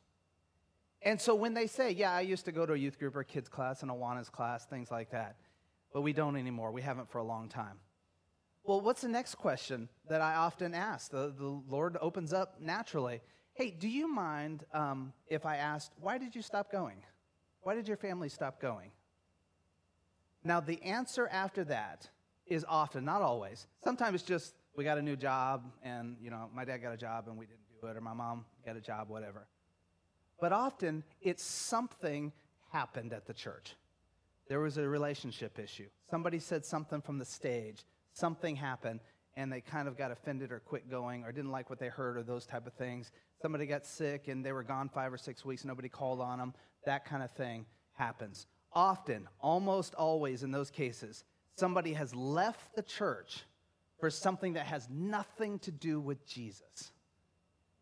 And 1.03 1.21
so 1.21 1.37
when 1.37 1.55
they 1.55 1.69
say, 1.69 1.93
yeah, 1.93 2.13
I 2.13 2.23
used 2.23 2.45
to 2.47 2.53
go 2.53 2.67
to 2.67 2.73
a 2.73 2.77
youth 2.77 2.99
group 2.99 3.15
or 3.15 3.23
kids 3.23 3.49
class 3.49 3.83
and 3.83 3.91
Awana's 3.91 4.29
class, 4.29 4.67
things 4.67 4.91
like 4.91 5.13
that, 5.13 5.37
but 5.95 6.03
we 6.03 6.13
don't 6.13 6.37
anymore. 6.37 6.73
We 6.73 6.83
haven't 6.83 7.09
for 7.09 7.19
a 7.19 7.25
long 7.25 7.49
time. 7.49 7.79
Well, 8.65 8.81
what's 8.81 9.03
the 9.03 9.09
next 9.09 9.37
question 9.37 9.89
that 10.09 10.21
I 10.21 10.35
often 10.35 10.75
ask? 10.75 11.13
The, 11.13 11.33
the 11.39 11.63
Lord 11.69 11.97
opens 12.01 12.33
up 12.33 12.61
naturally. 12.61 13.23
Hey, 13.55 13.71
do 13.71 13.89
you 13.89 14.13
mind 14.13 14.65
um, 14.75 15.13
if 15.29 15.47
I 15.47 15.57
asked, 15.57 15.93
why 16.01 16.19
did 16.19 16.35
you 16.35 16.43
stop 16.43 16.73
going? 16.73 16.97
Why 17.63 17.75
did 17.75 17.87
your 17.87 17.97
family 17.97 18.29
stop 18.29 18.61
going? 18.61 18.91
Now, 20.43 20.59
the 20.59 20.83
answer 20.83 21.29
after 21.29 21.63
that 21.65 22.09
is 22.47 22.65
often, 22.69 23.05
not 23.05 23.23
always. 23.23 23.69
Sometimes 23.85 24.17
it's 24.17 24.25
just, 24.25 24.55
we 24.77 24.85
got 24.85 24.99
a 24.99 25.03
new 25.03 25.17
job, 25.17 25.65
and 25.83 26.17
you 26.21 26.31
know, 26.31 26.49
my 26.55 26.65
dad 26.65 26.79
got 26.79 26.93
a 26.93 26.97
job 26.97 27.25
and 27.29 27.37
we 27.37 27.47
didn't 27.47 27.61
do 27.81 27.89
it, 27.89 27.97
or 27.97 28.01
my 28.01 28.15
mom 28.15 28.45
got 28.65 28.77
a 28.77 28.81
job, 28.81 29.09
whatever. 29.09 29.47
But 30.41 30.53
often 30.53 31.05
it's 31.21 31.45
something 31.45 32.33
happened 32.73 33.13
at 33.13 33.27
the 33.27 33.35
church. 33.35 33.75
There 34.49 34.61
was 34.61 34.79
a 34.79 34.89
relationship 34.89 35.59
issue. 35.59 35.89
Somebody 36.11 36.39
said 36.39 36.65
something 36.65 37.01
from 37.01 37.19
the 37.19 37.25
stage, 37.25 37.85
something 38.13 38.57
happened, 38.57 39.01
and 39.37 39.53
they 39.53 39.61
kind 39.61 39.87
of 39.87 39.97
got 39.97 40.11
offended 40.11 40.51
or 40.51 40.61
quit 40.61 40.91
going 40.91 41.25
or 41.25 41.33
didn't 41.33 41.53
like 41.53 41.71
what 41.71 41.79
they 41.79 41.89
heard 41.89 42.17
or 42.17 42.23
those 42.23 42.47
type 42.47 42.67
of 42.67 42.73
things. 42.75 43.13
Somebody 43.41 43.67
got 43.67 43.87
sick 43.87 44.29
and 44.29 44.45
they 44.45 44.53
were 44.53 44.65
gone 44.65 44.89
five 44.89 45.13
or 45.13 45.19
six 45.19 45.45
weeks, 45.45 45.65
nobody 45.65 45.89
called 45.89 46.21
on 46.21 46.39
them. 46.39 46.53
That 46.85 47.05
kind 47.05 47.23
of 47.23 47.31
thing 47.31 47.67
happens. 47.95 48.47
often, 48.73 49.29
almost 49.41 49.95
always 49.95 50.43
in 50.43 50.51
those 50.53 50.71
cases, 50.71 51.25
somebody 51.57 51.93
has 51.93 52.15
left 52.15 52.75
the 52.77 52.83
church 52.83 53.45
for 54.01 54.11
something 54.11 54.55
that 54.55 54.67
has 54.67 54.89
nothing 54.91 55.59
to 55.61 55.71
do 55.71 56.01
with 56.01 56.27
Jesus 56.27 56.93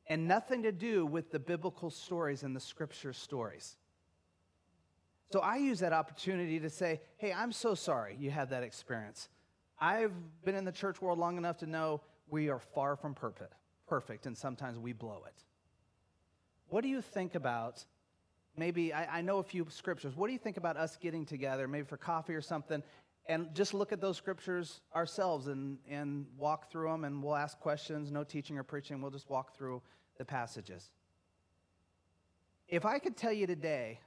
and 0.07 0.27
nothing 0.27 0.63
to 0.65 0.73
do 0.73 1.07
with 1.07 1.31
the 1.31 1.39
biblical 1.39 1.91
stories 1.91 2.43
and 2.43 2.55
the 2.55 2.61
scripture 2.61 3.13
stories. 3.13 3.77
So 5.33 5.41
I 5.41 5.57
use 5.57 5.81
that 5.81 5.93
opportunity 5.93 6.59
to 6.61 6.71
say, 6.71 7.01
hey, 7.19 7.33
I'm 7.33 7.53
so 7.53 7.75
sorry 7.75 8.17
you 8.19 8.31
had 8.31 8.51
that 8.51 8.63
experience. 8.63 9.29
I've 9.81 10.13
been 10.45 10.55
in 10.55 10.65
the 10.65 10.73
church 10.73 11.01
world 11.01 11.19
long 11.19 11.37
enough 11.37 11.59
to 11.59 11.67
know 11.67 12.01
we 12.29 12.49
are 12.49 12.59
far 12.59 12.97
from 12.97 13.15
perfect, 13.87 14.27
and 14.27 14.37
sometimes 14.37 14.79
we 14.79 14.93
blow 14.93 15.23
it. 15.27 15.45
What 16.69 16.83
do 16.83 16.89
you 16.89 17.01
think 17.01 17.35
about 17.35 17.85
maybe, 18.57 18.93
I, 18.93 19.19
I 19.19 19.21
know 19.21 19.39
a 19.39 19.43
few 19.43 19.67
scriptures. 19.71 20.17
What 20.17 20.27
do 20.27 20.33
you 20.33 20.39
think 20.39 20.57
about 20.57 20.77
us 20.77 20.97
getting 20.97 21.25
together, 21.25 21.69
maybe 21.69 21.87
for 21.87 21.97
coffee 21.97 22.35
or 22.35 22.41
something, 22.41 22.83
and 23.29 23.55
just 23.55 23.75
look 23.75 23.93
at 23.93 24.01
those 24.01 24.17
scriptures 24.17 24.81
ourselves 24.97 25.49
and, 25.49 25.79
and 25.89 26.27
walk 26.39 26.71
through 26.71 26.89
them, 26.89 27.05
and 27.05 27.23
we'll 27.23 27.37
ask 27.37 27.61
questions, 27.61 28.11
no 28.11 28.25
teaching 28.25 28.57
or 28.59 28.63
preaching, 28.63 29.03
we'll 29.03 29.11
just 29.11 29.29
walk 29.29 29.57
through 29.57 29.83
the 30.17 30.25
passages. 30.25 30.91
If 32.69 32.87
I 32.87 32.99
could 32.99 33.17
tell 33.17 33.33
you 33.33 33.47
today 33.47 34.01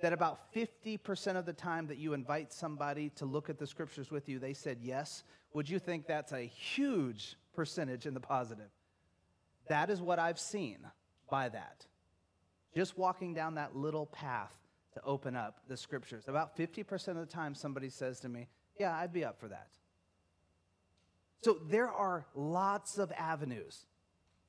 that 0.00 0.12
about 0.12 0.52
50% 0.54 1.36
of 1.36 1.46
the 1.46 1.52
time 1.54 1.86
that 1.86 1.96
you 1.96 2.12
invite 2.12 2.52
somebody 2.52 3.10
to 3.16 3.24
look 3.24 3.48
at 3.48 3.58
the 3.58 3.66
scriptures 3.66 4.10
with 4.10 4.28
you, 4.28 4.38
they 4.38 4.52
said 4.52 4.78
yes, 4.82 5.24
would 5.54 5.68
you 5.68 5.78
think 5.78 6.06
that's 6.06 6.32
a 6.32 6.40
huge 6.40 7.36
percentage 7.54 8.04
in 8.04 8.12
the 8.12 8.20
positive? 8.20 8.68
That 9.68 9.88
is 9.88 10.02
what 10.02 10.18
I've 10.18 10.38
seen 10.38 10.78
by 11.30 11.48
that. 11.48 11.86
Just 12.74 12.98
walking 12.98 13.32
down 13.32 13.54
that 13.54 13.74
little 13.74 14.06
path 14.06 14.54
to 14.92 15.02
open 15.02 15.34
up 15.34 15.60
the 15.66 15.76
scriptures. 15.76 16.24
About 16.28 16.56
50% 16.56 17.08
of 17.08 17.16
the 17.16 17.26
time, 17.26 17.54
somebody 17.54 17.88
says 17.88 18.20
to 18.20 18.28
me, 18.28 18.48
Yeah, 18.78 18.96
I'd 18.96 19.12
be 19.12 19.24
up 19.24 19.40
for 19.40 19.48
that. 19.48 19.68
So 21.42 21.58
there 21.68 21.90
are 21.90 22.26
lots 22.34 22.98
of 22.98 23.12
avenues 23.16 23.86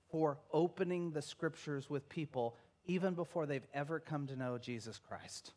for 0.09 0.37
opening 0.51 1.11
the 1.11 1.21
scriptures 1.21 1.89
with 1.89 2.07
people 2.09 2.55
even 2.85 3.13
before 3.13 3.45
they've 3.45 3.67
ever 3.73 3.99
come 3.99 4.27
to 4.27 4.35
know 4.35 4.57
Jesus 4.57 4.97
Christ. 4.97 5.53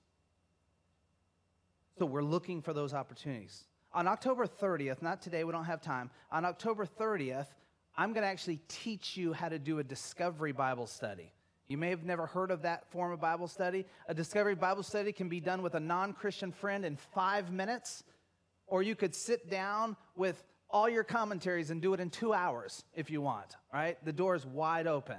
So 1.99 2.07
we're 2.07 2.23
looking 2.23 2.63
for 2.63 2.73
those 2.73 2.93
opportunities. 2.93 3.65
On 3.93 4.07
October 4.07 4.47
30th, 4.47 5.03
not 5.03 5.21
today, 5.21 5.45
we 5.45 5.53
don't 5.53 5.65
have 5.65 5.81
time. 5.81 6.11
On 6.31 6.45
October 6.45 6.87
30th, 6.87 7.47
I'm 7.97 8.13
going 8.13 8.23
to 8.23 8.29
actually 8.29 8.61
teach 8.69 9.17
you 9.17 9.33
how 9.33 9.49
to 9.49 9.59
do 9.59 9.79
a 9.79 9.85
discovery 9.85 10.53
Bible 10.53 10.87
study. 10.87 11.33
You 11.69 11.77
may 11.77 11.91
have 11.91 12.05
never 12.05 12.27
heard 12.27 12.51
of 12.51 12.63
that 12.63 12.91
form 12.91 13.13
of 13.13 13.21
Bible 13.21 13.49
study. 13.49 13.87
A 14.09 14.15
discovery 14.15 14.55
Bible 14.55 14.83
study 14.83 15.13
can 15.13 15.29
be 15.29 15.41
done 15.41 15.63
with 15.63 15.75
a 15.75 15.81
non 15.81 16.13
Christian 16.13 16.53
friend 16.53 16.85
in 16.85 16.97
five 16.97 17.53
minutes, 17.53 18.03
or 18.71 18.83
you 18.83 18.95
could 18.95 19.15
sit 19.15 19.51
down 19.51 19.97
with 20.17 20.43
all 20.71 20.89
your 20.89 21.05
commentaries 21.05 21.71
and 21.71 21.83
do 21.83 21.93
it 21.93 22.01
in 22.01 22.09
two 22.09 22.33
hours 22.33 22.85
if 22.95 23.11
you 23.11 23.21
want, 23.21 23.57
right? 23.73 24.03
The 24.05 24.13
door 24.13 24.35
is 24.35 24.47
wide 24.47 24.87
open. 24.87 25.19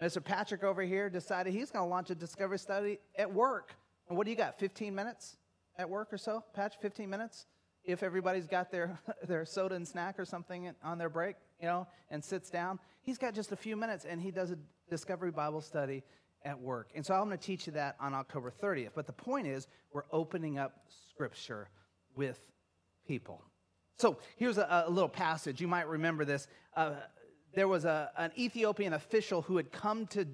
Mr. 0.00 0.22
Patrick 0.22 0.62
over 0.64 0.82
here 0.82 1.10
decided 1.10 1.52
he's 1.52 1.70
going 1.70 1.84
to 1.84 1.88
launch 1.88 2.10
a 2.10 2.14
discovery 2.14 2.58
study 2.58 2.98
at 3.16 3.32
work. 3.32 3.74
And 4.08 4.16
what 4.16 4.24
do 4.24 4.30
you 4.30 4.36
got, 4.36 4.58
15 4.58 4.94
minutes 4.94 5.36
at 5.78 5.88
work 5.88 6.12
or 6.12 6.18
so? 6.18 6.44
Patch, 6.54 6.74
15 6.80 7.08
minutes? 7.08 7.46
If 7.84 8.02
everybody's 8.02 8.46
got 8.46 8.70
their, 8.70 8.98
their 9.28 9.44
soda 9.44 9.74
and 9.74 9.86
snack 9.86 10.18
or 10.18 10.24
something 10.24 10.72
on 10.82 10.98
their 10.98 11.08
break, 11.08 11.36
you 11.60 11.66
know, 11.66 11.86
and 12.10 12.22
sits 12.22 12.50
down, 12.50 12.78
he's 13.02 13.18
got 13.18 13.34
just 13.34 13.52
a 13.52 13.56
few 13.56 13.76
minutes 13.76 14.04
and 14.04 14.20
he 14.20 14.30
does 14.30 14.50
a 14.50 14.58
discovery 14.88 15.30
Bible 15.30 15.60
study 15.60 16.02
at 16.44 16.60
work. 16.60 16.90
And 16.94 17.04
so 17.04 17.14
I'm 17.14 17.26
going 17.26 17.38
to 17.38 17.44
teach 17.44 17.66
you 17.66 17.72
that 17.72 17.96
on 18.00 18.14
October 18.14 18.52
30th. 18.62 18.90
But 18.94 19.06
the 19.06 19.12
point 19.12 19.46
is, 19.46 19.66
we're 19.92 20.04
opening 20.12 20.58
up 20.58 20.84
Scripture 21.10 21.68
with 22.16 22.40
people. 23.06 23.42
So 23.98 24.18
here's 24.36 24.58
a, 24.58 24.84
a 24.86 24.90
little 24.90 25.08
passage. 25.08 25.60
You 25.60 25.68
might 25.68 25.88
remember 25.88 26.24
this. 26.24 26.46
Uh, 26.76 26.94
there 27.54 27.68
was 27.68 27.84
a, 27.84 28.10
an 28.16 28.32
Ethiopian 28.36 28.92
official 28.92 29.42
who 29.42 29.56
had 29.56 29.70
come 29.70 30.06
to 30.08 30.26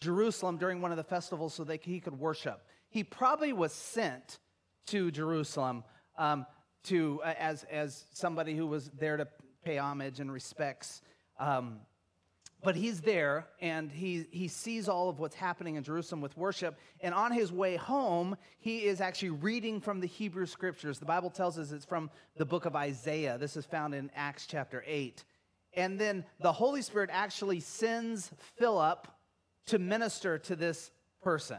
Jerusalem 0.00 0.58
during 0.58 0.82
one 0.82 0.90
of 0.90 0.96
the 0.96 1.04
festivals 1.04 1.54
so 1.54 1.64
that 1.64 1.82
he 1.82 2.00
could 2.00 2.18
worship. 2.18 2.66
He 2.90 3.02
probably 3.02 3.52
was 3.52 3.72
sent 3.72 4.38
to 4.88 5.10
Jerusalem 5.10 5.84
um, 6.18 6.46
to, 6.84 7.20
uh, 7.24 7.34
as, 7.38 7.64
as 7.64 8.04
somebody 8.12 8.54
who 8.54 8.66
was 8.66 8.90
there 8.98 9.16
to 9.16 9.26
pay 9.64 9.78
homage 9.78 10.20
and 10.20 10.30
respects. 10.30 11.02
Um, 11.38 11.80
but 12.62 12.74
he's 12.74 13.00
there 13.00 13.46
and 13.60 13.92
he, 13.92 14.26
he 14.30 14.48
sees 14.48 14.88
all 14.88 15.08
of 15.08 15.18
what's 15.18 15.34
happening 15.34 15.76
in 15.76 15.84
Jerusalem 15.84 16.20
with 16.20 16.36
worship. 16.36 16.78
And 17.00 17.14
on 17.14 17.32
his 17.32 17.52
way 17.52 17.76
home, 17.76 18.36
he 18.58 18.84
is 18.84 19.00
actually 19.00 19.30
reading 19.30 19.80
from 19.80 20.00
the 20.00 20.06
Hebrew 20.06 20.46
scriptures. 20.46 20.98
The 20.98 21.04
Bible 21.04 21.30
tells 21.30 21.58
us 21.58 21.70
it's 21.70 21.84
from 21.84 22.10
the 22.36 22.46
book 22.46 22.64
of 22.64 22.74
Isaiah. 22.74 23.38
This 23.38 23.56
is 23.56 23.66
found 23.66 23.94
in 23.94 24.10
Acts 24.14 24.46
chapter 24.46 24.82
8. 24.86 25.24
And 25.74 25.98
then 25.98 26.24
the 26.40 26.52
Holy 26.52 26.82
Spirit 26.82 27.10
actually 27.12 27.60
sends 27.60 28.32
Philip 28.56 29.06
to 29.66 29.78
minister 29.78 30.38
to 30.38 30.56
this 30.56 30.90
person. 31.22 31.58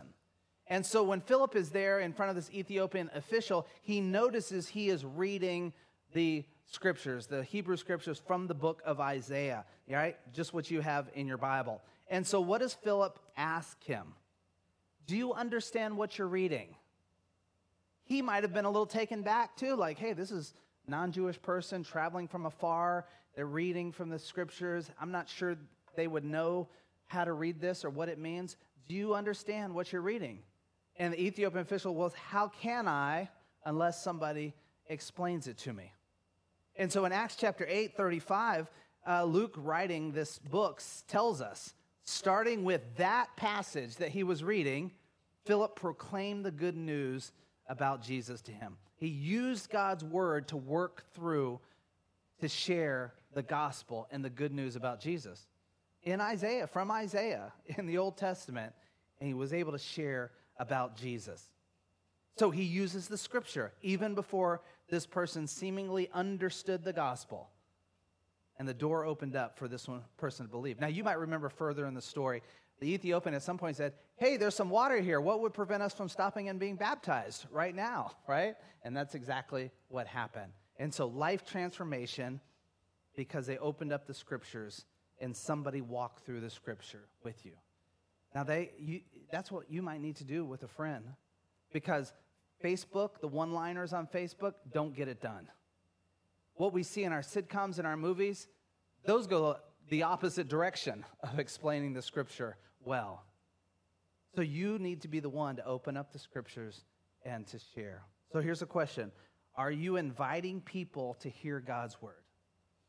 And 0.67 0.86
so 0.86 1.03
when 1.03 1.21
Philip 1.21 1.55
is 1.55 1.69
there 1.69 1.99
in 1.99 2.12
front 2.12 2.29
of 2.29 2.36
this 2.36 2.51
Ethiopian 2.51 3.10
official, 3.13 3.67
he 3.81 4.01
notices 4.01 4.67
he 4.67 4.89
is 4.89 5.05
reading 5.05 5.71
the 6.13 6.43
scriptures, 6.67 7.27
the 7.27 7.43
Hebrew 7.43 7.77
scriptures 7.77 8.21
from 8.25 8.47
the 8.47 8.53
book 8.53 8.82
of 8.86 8.99
Isaiah, 8.99 9.65
right? 9.89 10.17
Just 10.34 10.53
what 10.53 10.69
you 10.69 10.82
have 10.82 11.10
in 11.15 11.27
your 11.27 11.38
Bible. 11.38 11.82
And 12.10 12.25
so 12.25 12.39
what 12.41 12.62
does 12.62 12.73
Philip 12.73 13.19
ask 13.36 13.82
him? 13.84 14.13
Do 15.08 15.15
you 15.15 15.34
understand 15.34 15.97
what 15.97 16.17
you're 16.17 16.27
reading? 16.27 16.75
He 18.03 18.21
might 18.21 18.43
have 18.43 18.53
been 18.53 18.65
a 18.65 18.69
little 18.69 18.86
taken 18.86 19.21
back 19.21 19.56
too, 19.56 19.75
like, 19.75 19.97
hey, 19.97 20.13
this 20.13 20.32
is 20.32 20.53
non-Jewish 20.88 21.41
person 21.41 21.84
traveling 21.84 22.27
from 22.27 22.45
afar. 22.45 23.06
They're 23.36 23.45
reading 23.45 23.91
from 23.91 24.10
the 24.10 24.19
scriptures. 24.19 24.89
I'm 24.99 25.12
not 25.12 25.30
sure 25.30 25.58
they 25.95 26.08
would 26.08 26.23
know 26.23 26.67
how 27.08 27.23
to 27.23 27.34
read 27.34 27.60
this 27.60 27.86
or 27.86 27.89
what 27.89 28.10
it 28.10 28.19
means. 28.19 28.58
Do 28.88 28.95
you 28.95 29.15
understand 29.15 29.73
what 29.73 29.91
you're 29.91 30.01
reading? 30.01 30.39
And 30.97 31.13
the 31.13 31.21
Ethiopian 31.21 31.62
official 31.62 31.95
was, 31.95 32.13
How 32.13 32.47
can 32.47 32.88
I 32.88 33.30
unless 33.65 34.01
somebody 34.01 34.53
explains 34.88 35.47
it 35.47 35.58
to 35.60 35.73
me? 35.73 35.91
And 36.77 36.91
so 36.91 37.05
in 37.05 37.11
Acts 37.11 37.35
chapter 37.35 37.65
8, 37.67 37.97
35, 37.97 38.71
uh, 39.07 39.23
Luke 39.23 39.55
writing 39.57 40.11
this 40.11 40.37
book 40.37 40.81
tells 41.07 41.41
us, 41.41 41.73
starting 42.03 42.63
with 42.63 42.81
that 42.97 43.35
passage 43.35 43.95
that 43.95 44.09
he 44.09 44.23
was 44.23 44.43
reading, 44.43 44.91
Philip 45.45 45.75
proclaimed 45.75 46.45
the 46.45 46.51
good 46.51 46.77
news 46.77 47.31
about 47.67 48.03
Jesus 48.03 48.41
to 48.43 48.51
him. 48.51 48.77
He 48.95 49.07
used 49.07 49.69
God's 49.69 50.03
word 50.03 50.47
to 50.49 50.57
work 50.57 51.05
through 51.13 51.59
to 52.39 52.47
share 52.47 53.13
the 53.33 53.43
gospel 53.43 54.07
and 54.11 54.23
the 54.23 54.29
good 54.29 54.53
news 54.53 54.75
about 54.75 54.99
Jesus. 54.99 55.47
In 56.03 56.21
Isaiah, 56.21 56.67
from 56.67 56.91
Isaiah 56.91 57.53
in 57.77 57.87
the 57.87 57.97
Old 57.97 58.17
Testament, 58.17 58.73
and 59.19 59.27
he 59.27 59.33
was 59.33 59.53
able 59.53 59.71
to 59.71 59.79
share 59.79 60.31
about 60.59 60.95
Jesus. 60.95 61.49
So 62.37 62.51
he 62.51 62.63
uses 62.63 63.07
the 63.07 63.17
scripture 63.17 63.73
even 63.81 64.13
before 64.13 64.61
this 64.89 65.06
person 65.06 65.47
seemingly 65.47 66.10
understood 66.13 66.84
the 66.84 66.93
gospel. 66.93 67.50
And 68.60 68.67
the 68.67 68.73
door 68.73 69.06
opened 69.06 69.36
up 69.36 69.58
for 69.58 69.67
this 69.67 69.88
one 69.88 70.02
person 70.17 70.45
to 70.45 70.52
believe. 70.52 70.80
Now, 70.80 70.88
you 70.88 71.04
might 71.04 71.19
remember 71.19 71.50
further 71.50 71.86
in 71.86 71.93
the 71.93 72.02
story, 72.02 72.41
the 72.80 72.91
Ethiopian 72.93 73.36
at 73.36 73.43
some 73.43 73.58
point 73.58 73.76
said, 73.76 73.93
Hey, 74.17 74.38
there's 74.38 74.56
some 74.56 74.69
water 74.69 75.00
here. 75.00 75.21
What 75.21 75.41
would 75.41 75.54
prevent 75.54 75.84
us 75.84 75.93
from 75.93 76.10
stopping 76.10 76.50
and 76.50 76.60
being 76.60 76.76
baptized 76.76 77.45
right 77.52 77.76
now? 77.76 78.12
Right? 78.28 78.56
And 78.84 78.95
that's 78.95 79.15
exactly 79.15 79.71
what 79.89 80.08
happened. 80.08 80.52
And 80.78 80.93
so, 80.93 81.08
life 81.08 81.45
transformation 81.45 82.39
because 83.15 83.47
they 83.47 83.58
opened 83.58 83.91
up 83.91 84.06
the 84.06 84.13
scriptures 84.13 84.86
and 85.19 85.36
somebody 85.36 85.82
walked 85.82 86.26
through 86.26 86.41
the 86.41 86.50
scripture 86.50 87.06
with 87.23 87.45
you. 87.45 87.54
Now, 88.36 88.43
they, 88.43 88.71
you, 88.78 89.02
that's 89.32 89.52
what 89.52 89.71
you 89.71 89.82
might 89.82 90.02
need 90.02 90.17
to 90.17 90.23
do 90.23 90.46
with 90.46 90.63
a 90.63 90.67
friend 90.67 91.04
because 91.73 92.13
Facebook, 92.63 93.19
the 93.21 93.27
one 93.27 93.53
liners 93.53 93.93
on 93.93 94.08
Facebook, 94.08 94.53
don't 94.71 94.95
get 94.95 95.08
it 95.08 95.21
done. 95.21 95.47
What 96.55 96.73
we 96.73 96.83
see 96.83 97.03
in 97.03 97.13
our 97.13 97.21
sitcoms 97.21 97.77
and 97.77 97.85
our 97.85 97.97
movies, 97.97 98.47
those 99.05 99.27
go 99.27 99.58
the 99.89 100.03
opposite 100.03 100.47
direction 100.47 101.05
of 101.23 101.39
explaining 101.39 101.93
the 101.93 102.01
scripture 102.01 102.58
well. 102.83 103.23
So 104.35 104.41
you 104.41 104.77
need 104.79 105.01
to 105.01 105.08
be 105.08 105.19
the 105.19 105.29
one 105.29 105.55
to 105.55 105.65
open 105.65 105.97
up 105.97 106.12
the 106.12 106.19
scriptures 106.19 106.83
and 107.25 107.45
to 107.47 107.60
share. 107.75 108.03
So 108.31 108.39
here's 108.39 108.62
a 108.62 108.67
question 108.67 109.12
Are 109.55 109.71
you 109.71 109.97
inviting 109.97 110.62
people 110.62 111.15
to 111.21 111.29
hear 111.29 111.60
God's 111.60 112.01
word? 112.01 112.23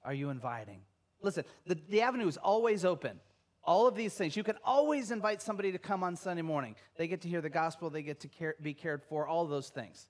are 0.05 0.15
you 0.15 0.31
inviting? 0.31 0.81
Listen, 1.21 1.45
the, 1.67 1.77
the 1.89 2.01
avenue 2.01 2.27
is 2.27 2.37
always 2.37 2.85
open. 2.85 3.21
All 3.69 3.87
of 3.87 3.95
these 3.95 4.15
things. 4.15 4.35
You 4.35 4.45
can 4.45 4.57
always 4.65 5.11
invite 5.11 5.43
somebody 5.43 5.73
to 5.73 5.79
come 5.79 6.03
on 6.03 6.17
Sunday 6.17 6.41
morning. 6.41 6.75
They 6.97 7.07
get 7.07 7.21
to 7.21 7.29
hear 7.29 7.43
the 7.43 7.51
gospel, 7.51 7.91
they 7.91 8.03
get 8.03 8.21
to 8.21 8.29
care, 8.29 8.55
be 8.63 8.73
cared 8.73 9.03
for, 9.03 9.27
all 9.27 9.45
those 9.45 9.69
things. 9.69 10.09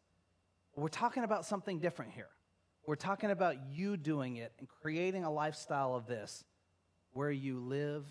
We're 0.76 0.86
talking 0.86 1.24
about 1.24 1.44
something 1.44 1.80
different 1.80 2.12
here. 2.12 2.28
We're 2.86 2.94
talking 2.94 3.32
about 3.32 3.56
you 3.72 3.96
doing 3.96 4.36
it 4.36 4.52
and 4.60 4.68
creating 4.68 5.24
a 5.24 5.32
lifestyle 5.32 5.96
of 5.96 6.06
this 6.06 6.44
where 7.14 7.32
you 7.32 7.58
live, 7.58 8.04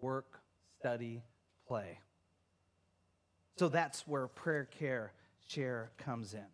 work, 0.00 0.40
study, 0.78 1.22
play. 1.68 1.98
So 3.56 3.68
that's 3.68 4.08
where 4.08 4.28
prayer 4.28 4.64
care 4.64 5.12
share 5.46 5.90
comes 5.98 6.32
in. 6.32 6.46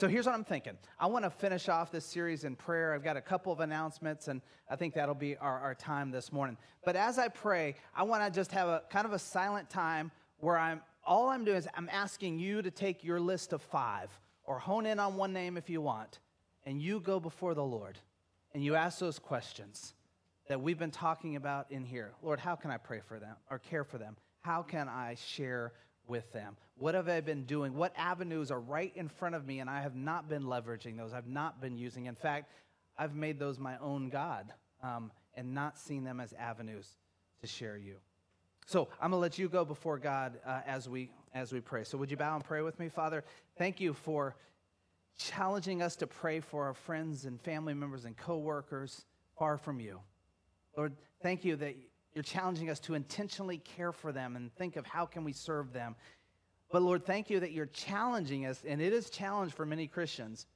So 0.00 0.08
here's 0.08 0.26
what 0.26 0.34
I'm 0.34 0.44
thinking. 0.44 0.76
I 0.98 1.06
want 1.06 1.24
to 1.24 1.30
finish 1.30 1.68
off 1.68 1.92
this 1.92 2.04
series 2.04 2.42
in 2.42 2.56
prayer. 2.56 2.94
I've 2.94 3.04
got 3.04 3.16
a 3.16 3.20
couple 3.20 3.52
of 3.52 3.60
announcements, 3.60 4.26
and 4.26 4.42
I 4.68 4.74
think 4.74 4.94
that'll 4.94 5.14
be 5.14 5.36
our, 5.36 5.60
our 5.60 5.74
time 5.76 6.10
this 6.10 6.32
morning. 6.32 6.56
But 6.84 6.96
as 6.96 7.16
I 7.16 7.28
pray, 7.28 7.76
I 7.94 8.02
want 8.02 8.24
to 8.24 8.30
just 8.36 8.50
have 8.50 8.66
a 8.66 8.82
kind 8.90 9.06
of 9.06 9.12
a 9.12 9.20
silent 9.20 9.70
time 9.70 10.10
where 10.38 10.58
I'm 10.58 10.80
all 11.06 11.28
I'm 11.28 11.44
doing 11.44 11.58
is 11.58 11.68
I'm 11.76 11.88
asking 11.92 12.40
you 12.40 12.60
to 12.62 12.72
take 12.72 13.04
your 13.04 13.20
list 13.20 13.52
of 13.52 13.62
five 13.62 14.10
or 14.44 14.58
hone 14.58 14.84
in 14.84 14.98
on 14.98 15.16
one 15.16 15.32
name 15.32 15.56
if 15.56 15.70
you 15.70 15.80
want, 15.80 16.18
and 16.66 16.82
you 16.82 16.98
go 16.98 17.20
before 17.20 17.54
the 17.54 17.64
Lord 17.64 17.98
and 18.52 18.64
you 18.64 18.74
ask 18.74 18.98
those 18.98 19.20
questions 19.20 19.94
that 20.48 20.60
we've 20.60 20.78
been 20.78 20.90
talking 20.90 21.36
about 21.36 21.70
in 21.70 21.84
here. 21.84 22.14
Lord, 22.20 22.40
how 22.40 22.56
can 22.56 22.72
I 22.72 22.78
pray 22.78 23.00
for 23.06 23.20
them 23.20 23.36
or 23.48 23.60
care 23.60 23.84
for 23.84 23.98
them? 23.98 24.16
How 24.40 24.62
can 24.62 24.88
I 24.88 25.14
share 25.14 25.72
with 26.06 26.32
them? 26.32 26.56
What 26.76 26.94
have 26.94 27.08
I 27.08 27.20
been 27.20 27.44
doing? 27.44 27.74
What 27.74 27.92
avenues 27.96 28.50
are 28.50 28.60
right 28.60 28.92
in 28.94 29.08
front 29.08 29.34
of 29.34 29.46
me 29.46 29.60
and 29.60 29.70
I 29.70 29.80
have 29.80 29.94
not 29.94 30.28
been 30.28 30.44
leveraging 30.44 30.96
those? 30.96 31.12
I've 31.12 31.28
not 31.28 31.60
been 31.60 31.76
using. 31.76 32.06
In 32.06 32.14
fact, 32.14 32.50
I've 32.98 33.14
made 33.14 33.38
those 33.38 33.58
my 33.58 33.78
own 33.78 34.08
God 34.08 34.52
um, 34.82 35.10
and 35.34 35.54
not 35.54 35.78
seen 35.78 36.04
them 36.04 36.20
as 36.20 36.32
avenues 36.34 36.88
to 37.40 37.46
share 37.46 37.76
you. 37.76 37.96
So 38.66 38.88
I'm 39.00 39.10
going 39.10 39.18
to 39.18 39.22
let 39.22 39.38
you 39.38 39.48
go 39.48 39.64
before 39.64 39.98
God 39.98 40.38
uh, 40.46 40.60
as 40.66 40.88
we 40.88 41.10
as 41.34 41.52
we 41.52 41.60
pray. 41.60 41.84
So 41.84 41.98
would 41.98 42.10
you 42.10 42.16
bow 42.16 42.36
and 42.36 42.44
pray 42.44 42.62
with 42.62 42.78
me, 42.78 42.88
Father? 42.88 43.24
Thank 43.58 43.80
you 43.80 43.92
for 43.92 44.36
challenging 45.18 45.82
us 45.82 45.96
to 45.96 46.06
pray 46.06 46.40
for 46.40 46.64
our 46.64 46.74
friends 46.74 47.24
and 47.24 47.40
family 47.40 47.74
members 47.74 48.04
and 48.04 48.16
coworkers 48.16 49.04
far 49.36 49.58
from 49.58 49.80
you. 49.80 50.00
Lord, 50.76 50.96
thank 51.22 51.44
you 51.44 51.56
that 51.56 51.76
you're 52.14 52.22
challenging 52.22 52.70
us 52.70 52.78
to 52.80 52.94
intentionally 52.94 53.58
care 53.58 53.92
for 53.92 54.12
them 54.12 54.36
and 54.36 54.54
think 54.54 54.76
of 54.76 54.86
how 54.86 55.04
can 55.04 55.24
we 55.24 55.32
serve 55.32 55.72
them. 55.72 55.96
But 56.70 56.82
Lord, 56.82 57.04
thank 57.04 57.28
you 57.28 57.40
that 57.40 57.52
you're 57.52 57.66
challenging 57.66 58.46
us, 58.46 58.62
and 58.66 58.80
it 58.80 58.92
is 58.92 59.10
challenge 59.10 59.52
for 59.52 59.66
many 59.66 59.86
Christians, 59.86 60.46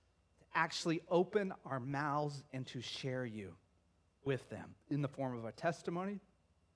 to 0.41 0.47
actually 0.55 1.01
open 1.11 1.53
our 1.65 1.81
mouths 1.81 2.45
and 2.53 2.67
to 2.69 2.81
share 2.81 3.25
you 3.25 3.55
with 4.25 4.49
them 4.51 4.75
in 4.91 5.03
the 5.03 5.09
form 5.09 5.37
of 5.37 5.45
a 5.45 5.53
testimony, 5.53 6.21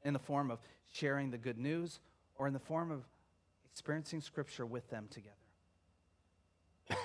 in 0.04 0.12
the 0.12 0.18
form 0.18 0.50
of 0.50 0.58
sharing 0.90 1.30
the 1.30 1.38
good 1.38 1.58
news, 1.58 2.00
or 2.36 2.46
in 2.46 2.52
the 2.52 2.58
form 2.58 2.90
of 2.90 3.04
experiencing 3.70 4.20
Scripture 4.20 4.66
with 4.66 4.88
them 4.90 5.08
together. 5.10 5.36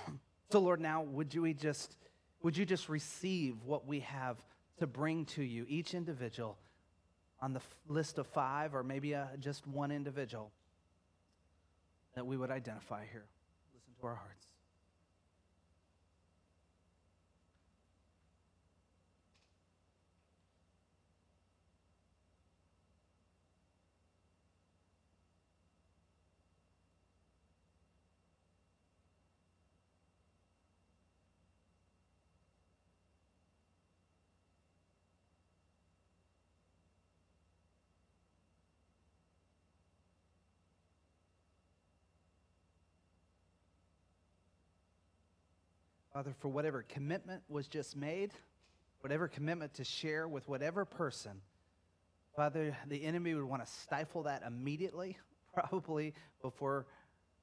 so, 0.51 0.59
Lord, 0.59 0.81
now 0.81 1.03
would 1.03 1.33
you 1.33 1.53
just 1.53 1.95
would 2.43 2.55
you 2.55 2.65
just 2.65 2.87
receive 2.87 3.55
what 3.65 3.87
we 3.87 4.01
have 4.01 4.37
to 4.79 4.87
bring 4.87 5.25
to 5.25 5.43
you, 5.43 5.65
each 5.67 5.93
individual? 5.93 6.57
On 7.41 7.53
the 7.53 7.61
list 7.87 8.17
of 8.17 8.27
five 8.27 8.73
or 8.73 8.83
maybe 8.83 9.15
uh, 9.15 9.25
just 9.39 9.67
one 9.67 9.91
individual 9.91 10.51
that 12.15 12.25
we 12.25 12.35
would 12.35 12.49
identify 12.49 13.05
here. 13.11 13.25
Listen 13.73 13.93
to 14.01 14.07
our 14.07 14.15
hearts. 14.15 14.47
Father, 46.17 46.33
for 46.39 46.47
whatever 46.47 46.83
commitment 46.89 47.43
was 47.47 47.67
just 47.67 47.95
made, 47.95 48.33
whatever 49.01 49.27
commitment 49.27 49.75
to 49.75 49.83
share 49.83 50.27
with 50.27 50.49
whatever 50.49 50.83
person, 50.83 51.33
Father, 52.35 52.75
the 52.87 53.03
enemy 53.03 53.35
would 53.35 53.43
want 53.43 53.63
to 53.63 53.71
stifle 53.71 54.23
that 54.23 54.41
immediately, 54.41 55.15
probably 55.53 56.15
before 56.41 56.87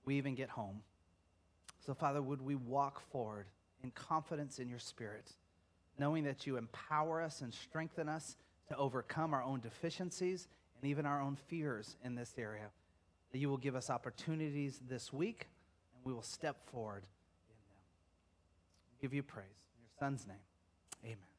we 0.04 0.16
even 0.16 0.34
get 0.34 0.48
home. 0.48 0.82
So, 1.86 1.94
Father, 1.94 2.20
would 2.20 2.42
we 2.42 2.56
walk 2.56 3.00
forward 3.12 3.46
in 3.84 3.92
confidence 3.92 4.58
in 4.58 4.68
your 4.68 4.80
Spirit, 4.80 5.30
knowing 5.96 6.24
that 6.24 6.44
you 6.44 6.56
empower 6.56 7.22
us 7.22 7.42
and 7.42 7.54
strengthen 7.54 8.08
us 8.08 8.36
to 8.70 8.76
overcome 8.76 9.34
our 9.34 9.42
own 9.44 9.60
deficiencies 9.60 10.48
and 10.80 10.90
even 10.90 11.06
our 11.06 11.20
own 11.20 11.36
fears 11.46 11.94
in 12.02 12.16
this 12.16 12.34
area? 12.36 12.70
That 13.30 13.38
you 13.38 13.48
will 13.48 13.56
give 13.56 13.76
us 13.76 13.88
opportunities 13.88 14.80
this 14.88 15.12
week 15.12 15.46
and 15.94 16.04
we 16.04 16.12
will 16.12 16.22
step 16.22 16.56
forward 16.72 17.04
give 19.04 19.12
you 19.12 19.22
praise. 19.22 19.44
In 19.76 19.82
your 19.82 19.92
son's 20.00 20.26
name, 20.26 20.46
amen. 21.04 21.33